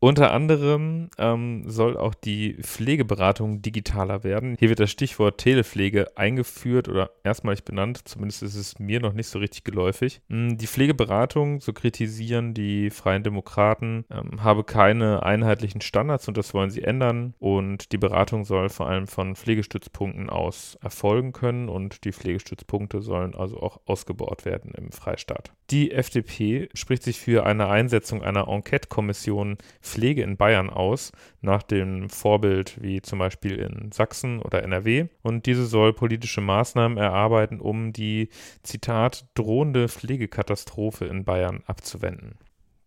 Unter 0.00 0.32
anderem 0.32 1.10
ähm, 1.18 1.64
soll 1.66 1.96
auch 1.96 2.14
die 2.14 2.54
Pflegeberatung 2.62 3.62
digitaler 3.62 4.22
werden. 4.22 4.54
Hier 4.56 4.68
wird 4.68 4.78
das 4.78 4.92
Stichwort 4.92 5.38
Telepflege 5.38 6.16
eingeführt 6.16 6.88
oder 6.88 7.10
erstmalig 7.24 7.64
benannt. 7.64 8.06
Zumindest 8.06 8.44
ist 8.44 8.54
es 8.54 8.78
mir 8.78 9.00
noch 9.00 9.12
nicht 9.12 9.26
so 9.26 9.40
richtig 9.40 9.64
geläufig. 9.64 10.20
Hm, 10.28 10.56
die 10.56 10.68
Pflegeberatung, 10.68 11.60
so 11.60 11.72
kritisieren 11.72 12.54
die 12.54 12.90
Freien 12.90 13.24
Demokraten, 13.24 14.04
ähm, 14.08 14.44
habe 14.44 14.62
keine 14.62 15.24
einheitlichen 15.24 15.80
Standards 15.80 16.28
und 16.28 16.36
das 16.36 16.54
wollen 16.54 16.70
sie 16.70 16.84
ändern. 16.84 17.34
Und 17.40 17.90
die 17.90 17.98
Beratung 17.98 18.44
soll 18.44 18.68
vor 18.68 18.88
allem 18.88 19.08
von 19.08 19.34
Pflegestützpunkten 19.34 20.30
aus 20.30 20.78
erfolgen 20.80 21.32
können 21.32 21.68
und 21.68 22.04
die 22.04 22.12
Pflegestützpunkte 22.12 23.02
sollen 23.02 23.34
also 23.34 23.58
auch 23.60 23.80
ausgebaut 23.86 24.44
werden 24.44 24.70
im 24.76 24.92
Freistaat. 24.92 25.50
Die 25.70 25.90
FDP 25.90 26.68
spricht 26.74 27.02
sich 27.02 27.18
für 27.18 27.44
eine 27.44 27.66
Einsetzung 27.66 28.22
einer 28.22 28.46
Enquete-Kommission 28.46 29.58
Pflege 29.88 30.22
in 30.22 30.36
Bayern 30.36 30.70
aus, 30.70 31.12
nach 31.40 31.62
dem 31.62 32.10
Vorbild 32.10 32.76
wie 32.82 33.02
zum 33.02 33.18
Beispiel 33.18 33.56
in 33.56 33.90
Sachsen 33.90 34.40
oder 34.40 34.62
NRW. 34.62 35.06
Und 35.22 35.46
diese 35.46 35.66
soll 35.66 35.92
politische 35.92 36.40
Maßnahmen 36.40 36.98
erarbeiten, 36.98 37.60
um 37.60 37.92
die, 37.92 38.28
Zitat, 38.62 39.26
drohende 39.34 39.88
Pflegekatastrophe 39.88 41.06
in 41.06 41.24
Bayern 41.24 41.62
abzuwenden. 41.66 42.38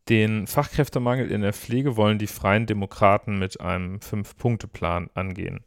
Den 0.10 0.48
Fachkräftemangel 0.48 1.32
in 1.32 1.42
der 1.42 1.54
Pflege 1.54 1.96
wollen 1.96 2.20
die 2.20 2.28
Freien 2.28 2.66
Demokraten 2.66 3.40
mit 3.40 3.62
einem 3.62 4.02
Fünf-Punkte-Plan 4.02 5.10
angehen. 5.14 5.64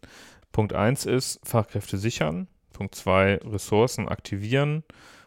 Punkt 0.53 0.73
1 0.73 1.07
ist 1.07 1.41
Fachkräfte 1.45 1.99
sichern. 1.99 2.49
Punkt 2.73 2.95
2 2.95 3.41
Ressourcen 3.45 4.09
aktivieren 4.09 4.85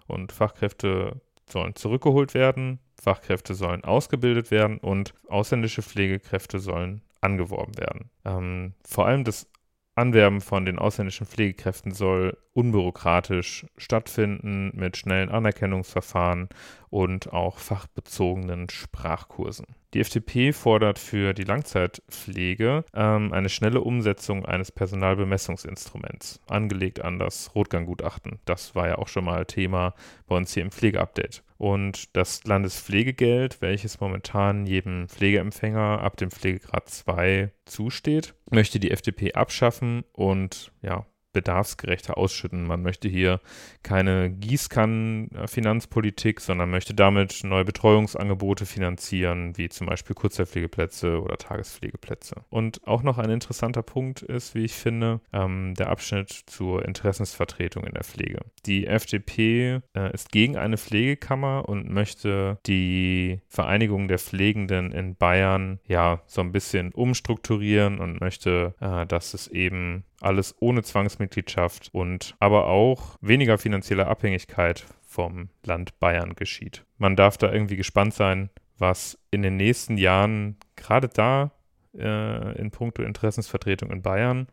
und 0.07 0.31
Fachkräfte 0.31 1.21
sollen 1.49 1.75
zurückgeholt 1.75 2.33
werden. 2.33 2.79
Fachkräfte 3.01 3.53
sollen 3.53 3.83
ausgebildet 3.83 4.51
werden 4.51 4.77
und 4.77 5.13
ausländische 5.27 5.81
Pflegekräfte 5.81 6.59
sollen 6.59 7.01
angeworben 7.21 7.77
werden. 7.77 8.09
Ähm, 8.25 8.73
vor 8.85 9.05
allem 9.05 9.23
das 9.23 9.47
Anwerben 9.95 10.41
von 10.41 10.65
den 10.65 10.77
ausländischen 10.77 11.25
Pflegekräften 11.25 11.91
soll 11.91 12.37
unbürokratisch 12.57 13.67
stattfinden 13.77 14.71
mit 14.73 14.97
schnellen 14.97 15.29
Anerkennungsverfahren 15.29 16.49
und 16.89 17.31
auch 17.31 17.59
fachbezogenen 17.59 18.67
Sprachkursen. 18.71 19.67
Die 19.93 19.99
FDP 19.99 20.53
fordert 20.53 20.97
für 20.97 21.35
die 21.35 21.43
Langzeitpflege 21.43 22.83
ähm, 22.95 23.31
eine 23.31 23.49
schnelle 23.49 23.81
Umsetzung 23.81 24.43
eines 24.47 24.71
Personalbemessungsinstruments, 24.71 26.41
angelegt 26.47 26.99
an 26.99 27.19
das 27.19 27.53
Rotgang-Gutachten. 27.53 28.39
Das 28.45 28.73
war 28.73 28.87
ja 28.87 28.97
auch 28.97 29.07
schon 29.07 29.25
mal 29.25 29.45
Thema 29.45 29.93
bei 30.25 30.35
uns 30.35 30.51
hier 30.51 30.63
im 30.63 30.71
Pflegeupdate. 30.71 31.43
Und 31.57 32.15
das 32.15 32.43
Landespflegegeld, 32.43 33.61
welches 33.61 33.99
momentan 33.99 34.65
jedem 34.65 35.09
Pflegeempfänger 35.09 36.01
ab 36.01 36.17
dem 36.17 36.31
Pflegegrad 36.31 36.89
2 36.89 37.51
zusteht, 37.65 38.33
möchte 38.49 38.79
die 38.79 38.89
FDP 38.89 39.33
abschaffen 39.33 40.03
und 40.11 40.71
ja, 40.81 41.05
bedarfsgerechter 41.37 42.17
ausschütten. 42.17 42.65
Man 42.65 42.81
möchte 42.81 43.07
hier 43.07 43.39
keine 43.83 44.31
Gießkannen-Finanzpolitik, 44.31 46.41
sondern 46.41 46.71
möchte 46.71 46.95
damit 46.95 47.43
neue 47.43 47.63
Betreuungsangebote 47.63 48.65
finanzieren, 48.65 49.55
wie 49.55 49.69
zum 49.69 49.85
Beispiel 49.85 50.15
Kurzzeitpflegeplätze 50.15 51.21
oder 51.21 51.37
Tagespflegeplätze. 51.37 52.37
Und 52.49 52.87
auch 52.87 53.03
noch 53.03 53.19
ein 53.19 53.29
interessanter 53.29 53.83
Punkt 53.83 54.23
ist, 54.23 54.55
wie 54.55 54.65
ich 54.65 54.73
finde, 54.73 55.21
ähm, 55.31 55.75
der 55.75 55.89
Abschnitt 55.89 56.31
zur 56.31 56.83
Interessensvertretung 56.83 57.83
in 57.83 57.93
der 57.93 58.03
Pflege. 58.03 58.39
Die 58.65 58.87
FDP 58.87 59.81
äh, 59.95 60.13
ist 60.13 60.31
gegen 60.31 60.57
eine 60.57 60.77
Pflegekammer 60.77 61.69
und 61.69 61.87
möchte 61.87 62.57
die 62.65 63.41
Vereinigung 63.47 64.07
der 64.07 64.17
Pflegenden 64.17 64.91
in 64.91 65.15
Bayern 65.15 65.79
ja 65.85 66.23
so 66.25 66.41
ein 66.41 66.51
bisschen 66.51 66.93
umstrukturieren 66.93 67.99
und 67.99 68.21
möchte, 68.21 68.73
äh, 68.79 69.05
dass 69.05 69.35
es 69.35 69.47
eben 69.47 70.03
alles 70.21 70.55
ohne 70.59 70.83
Zwangsmitgliedschaft 70.83 71.89
und 71.93 72.35
aber 72.39 72.67
auch 72.67 73.17
weniger 73.21 73.57
finanzielle 73.57 74.07
Abhängigkeit 74.07 74.85
vom 75.05 75.49
Land 75.63 75.99
Bayern 75.99 76.35
geschieht. 76.35 76.85
Man 76.97 77.15
darf 77.15 77.37
da 77.37 77.51
irgendwie 77.51 77.77
gespannt 77.77 78.13
sein, 78.13 78.49
was 78.77 79.17
in 79.31 79.41
den 79.41 79.57
nächsten 79.57 79.97
Jahren 79.97 80.57
gerade 80.75 81.07
da 81.07 81.51
äh, 81.97 82.59
in 82.59 82.71
puncto 82.71 83.03
Interessensvertretung 83.03 83.91
in 83.91 84.01
Bayern 84.01 84.47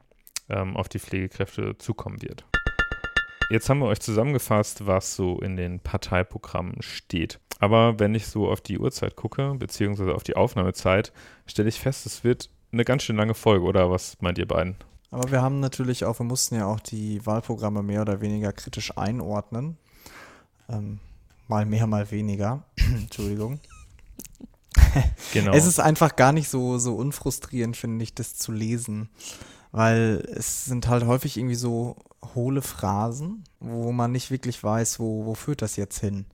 ähm, 0.48 0.76
auf 0.76 0.88
die 0.88 0.98
Pflegekräfte 0.98 1.76
zukommen 1.78 2.22
wird. 2.22 2.44
Jetzt 3.50 3.68
haben 3.68 3.80
wir 3.80 3.86
euch 3.86 4.00
zusammengefasst, 4.00 4.86
was 4.86 5.16
so 5.16 5.38
in 5.40 5.56
den 5.56 5.80
Parteiprogrammen 5.80 6.80
steht. 6.80 7.40
Aber 7.60 7.98
wenn 7.98 8.14
ich 8.14 8.26
so 8.26 8.48
auf 8.48 8.60
die 8.60 8.78
Uhrzeit 8.78 9.16
gucke, 9.16 9.54
beziehungsweise 9.54 10.14
auf 10.14 10.22
die 10.22 10.36
Aufnahmezeit, 10.36 11.12
stelle 11.46 11.68
ich 11.68 11.78
fest, 11.78 12.06
es 12.06 12.24
wird 12.24 12.50
eine 12.72 12.84
ganz 12.84 13.02
schön 13.02 13.16
lange 13.16 13.34
Folge, 13.34 13.66
oder 13.66 13.90
was 13.90 14.20
meint 14.20 14.38
ihr 14.38 14.48
beiden? 14.48 14.76
Aber 15.14 15.30
wir 15.30 15.42
haben 15.42 15.60
natürlich 15.60 16.04
auch, 16.04 16.18
wir 16.18 16.26
mussten 16.26 16.56
ja 16.56 16.66
auch 16.66 16.80
die 16.80 17.24
Wahlprogramme 17.24 17.84
mehr 17.84 18.02
oder 18.02 18.20
weniger 18.20 18.52
kritisch 18.52 18.98
einordnen. 18.98 19.78
Ähm, 20.68 20.98
mal 21.46 21.64
mehr, 21.64 21.86
mal 21.86 22.10
weniger. 22.10 22.64
Entschuldigung. 22.76 23.60
genau. 25.32 25.52
Es 25.52 25.66
ist 25.66 25.78
einfach 25.78 26.16
gar 26.16 26.32
nicht 26.32 26.48
so, 26.48 26.78
so 26.78 26.96
unfrustrierend, 26.96 27.76
finde 27.76 28.02
ich, 28.02 28.16
das 28.16 28.34
zu 28.34 28.50
lesen. 28.50 29.08
Weil 29.70 30.26
es 30.34 30.64
sind 30.64 30.88
halt 30.88 31.06
häufig 31.06 31.36
irgendwie 31.36 31.54
so 31.54 31.94
hohle 32.34 32.60
Phrasen, 32.60 33.44
wo 33.60 33.92
man 33.92 34.10
nicht 34.10 34.32
wirklich 34.32 34.64
weiß, 34.64 34.98
wo, 34.98 35.26
wo 35.26 35.34
führt 35.34 35.62
das 35.62 35.76
jetzt 35.76 36.00
hin. 36.00 36.26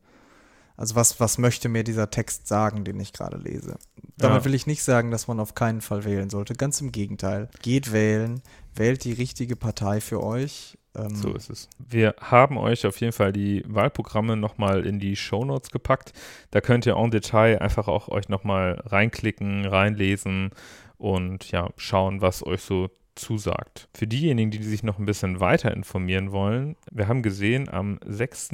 Also 0.80 0.94
was, 0.94 1.20
was 1.20 1.36
möchte 1.36 1.68
mir 1.68 1.84
dieser 1.84 2.08
Text 2.10 2.48
sagen, 2.48 2.84
den 2.84 2.98
ich 3.00 3.12
gerade 3.12 3.36
lese? 3.36 3.76
Damit 4.16 4.38
Ja. 4.38 4.44
will 4.46 4.54
ich 4.54 4.66
nicht 4.66 4.82
sagen, 4.82 5.10
dass 5.10 5.28
man 5.28 5.38
auf 5.38 5.54
keinen 5.54 5.82
Fall 5.82 6.04
wählen 6.04 6.30
sollte. 6.30 6.54
Ganz 6.54 6.80
im 6.80 6.90
Gegenteil. 6.90 7.50
Geht 7.60 7.92
wählen, 7.92 8.40
wählt 8.74 9.04
die 9.04 9.12
richtige 9.12 9.56
Partei 9.56 10.00
für 10.00 10.22
euch. 10.22 10.76
Ähm, 10.96 11.14
So 11.14 11.32
ist 11.34 11.50
es. 11.50 11.68
Wir 11.78 12.14
haben 12.20 12.58
euch 12.58 12.86
auf 12.86 13.00
jeden 13.00 13.12
Fall 13.12 13.32
die 13.32 13.62
Wahlprogramme 13.66 14.36
nochmal 14.36 14.86
in 14.86 14.98
die 14.98 15.16
Shownotes 15.16 15.70
gepackt. 15.70 16.12
Da 16.50 16.60
könnt 16.60 16.86
ihr 16.86 16.96
en 16.96 17.10
Detail 17.10 17.60
einfach 17.60 17.88
auch 17.88 18.08
euch 18.08 18.28
nochmal 18.28 18.80
reinklicken, 18.86 19.66
reinlesen 19.66 20.50
und 20.98 21.50
ja, 21.50 21.70
schauen, 21.76 22.20
was 22.20 22.44
euch 22.44 22.62
so 22.62 22.90
zusagt. 23.14 23.88
Für 23.94 24.06
diejenigen, 24.06 24.50
die 24.50 24.62
sich 24.62 24.82
noch 24.82 24.98
ein 24.98 25.04
bisschen 25.04 25.40
weiter 25.40 25.72
informieren 25.72 26.32
wollen, 26.32 26.76
wir 26.90 27.06
haben 27.06 27.22
gesehen, 27.22 27.68
am 27.68 27.98
6. 28.06 28.50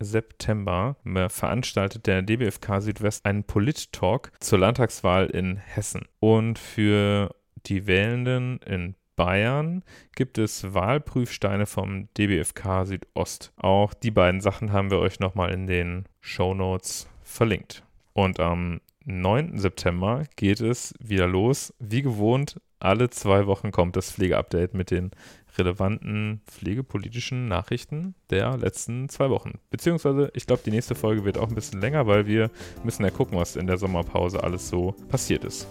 September 0.00 0.96
äh, 1.04 1.28
veranstaltet 1.28 2.06
der 2.06 2.22
DBFK 2.22 2.80
Südwest 2.80 3.24
einen 3.24 3.44
Polit-Talk 3.44 4.32
zur 4.40 4.58
Landtagswahl 4.58 5.26
in 5.26 5.56
Hessen. 5.56 6.02
Und 6.20 6.58
für 6.58 7.34
die 7.66 7.86
Wählenden 7.86 8.58
in 8.66 8.94
Bayern 9.18 9.82
gibt 10.14 10.38
es 10.38 10.74
Wahlprüfsteine 10.74 11.66
vom 11.66 12.08
DBFK 12.14 12.86
Südost. 12.86 13.52
Auch 13.56 13.92
die 13.92 14.12
beiden 14.12 14.40
Sachen 14.40 14.72
haben 14.72 14.92
wir 14.92 15.00
euch 15.00 15.18
nochmal 15.18 15.50
in 15.50 15.66
den 15.66 16.04
Shownotes 16.20 17.08
verlinkt. 17.24 17.82
Und 18.12 18.38
am 18.38 18.80
9. 19.04 19.58
September 19.58 20.22
geht 20.36 20.60
es 20.60 20.94
wieder 21.00 21.26
los. 21.26 21.74
Wie 21.80 22.02
gewohnt, 22.02 22.60
alle 22.78 23.10
zwei 23.10 23.48
Wochen 23.48 23.72
kommt 23.72 23.96
das 23.96 24.12
Pflegeupdate 24.12 24.74
mit 24.74 24.92
den 24.92 25.10
relevanten 25.56 26.40
pflegepolitischen 26.46 27.48
Nachrichten 27.48 28.14
der 28.30 28.56
letzten 28.56 29.08
zwei 29.08 29.30
Wochen. 29.30 29.58
Beziehungsweise, 29.70 30.30
ich 30.34 30.46
glaube, 30.46 30.62
die 30.64 30.70
nächste 30.70 30.94
Folge 30.94 31.24
wird 31.24 31.38
auch 31.38 31.48
ein 31.48 31.56
bisschen 31.56 31.80
länger, 31.80 32.06
weil 32.06 32.28
wir 32.28 32.52
müssen 32.84 33.02
ja 33.02 33.10
gucken, 33.10 33.36
was 33.36 33.56
in 33.56 33.66
der 33.66 33.78
Sommerpause 33.78 34.44
alles 34.44 34.68
so 34.68 34.92
passiert 35.08 35.44
ist. 35.44 35.66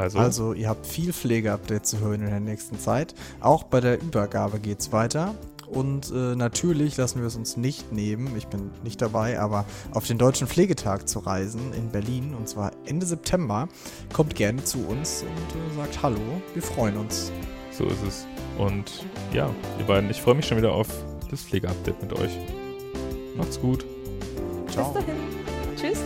Also, 0.00 0.18
Also, 0.18 0.52
ihr 0.54 0.68
habt 0.68 0.86
viel 0.86 1.12
Pflegeupdate 1.12 1.84
zu 1.86 2.00
hören 2.00 2.22
in 2.22 2.30
der 2.30 2.40
nächsten 2.40 2.78
Zeit. 2.78 3.14
Auch 3.40 3.64
bei 3.64 3.80
der 3.80 4.00
Übergabe 4.00 4.58
geht's 4.58 4.92
weiter. 4.92 5.34
Und 5.66 6.10
äh, 6.10 6.34
natürlich 6.34 6.96
lassen 6.96 7.20
wir 7.20 7.28
es 7.28 7.36
uns 7.36 7.56
nicht 7.56 7.92
nehmen, 7.92 8.34
ich 8.36 8.48
bin 8.48 8.72
nicht 8.82 9.00
dabei, 9.00 9.38
aber 9.38 9.64
auf 9.92 10.04
den 10.04 10.18
Deutschen 10.18 10.48
Pflegetag 10.48 11.06
zu 11.08 11.20
reisen 11.20 11.72
in 11.74 11.90
Berlin 11.90 12.34
und 12.34 12.48
zwar 12.48 12.72
Ende 12.86 13.06
September. 13.06 13.68
Kommt 14.12 14.34
gerne 14.34 14.64
zu 14.64 14.78
uns 14.88 15.22
und 15.22 15.28
äh, 15.28 15.76
sagt 15.76 16.02
Hallo, 16.02 16.18
wir 16.54 16.62
freuen 16.62 16.96
uns. 16.96 17.30
so 17.70 17.84
ist 17.84 18.02
es. 18.06 18.26
Und 18.58 19.04
ja, 19.32 19.48
ihr 19.78 19.86
beiden, 19.86 20.10
ich 20.10 20.20
freue 20.20 20.34
mich 20.34 20.46
schon 20.46 20.56
wieder 20.58 20.72
auf 20.72 20.88
das 21.30 21.42
Pflegeupdate 21.42 22.02
mit 22.02 22.12
euch. 22.14 22.36
Macht's 23.36 23.60
gut. 23.60 23.86
Ciao. 24.72 24.92
Bis 24.92 25.04
dahin. 25.04 25.16
Tschüss. 25.76 26.00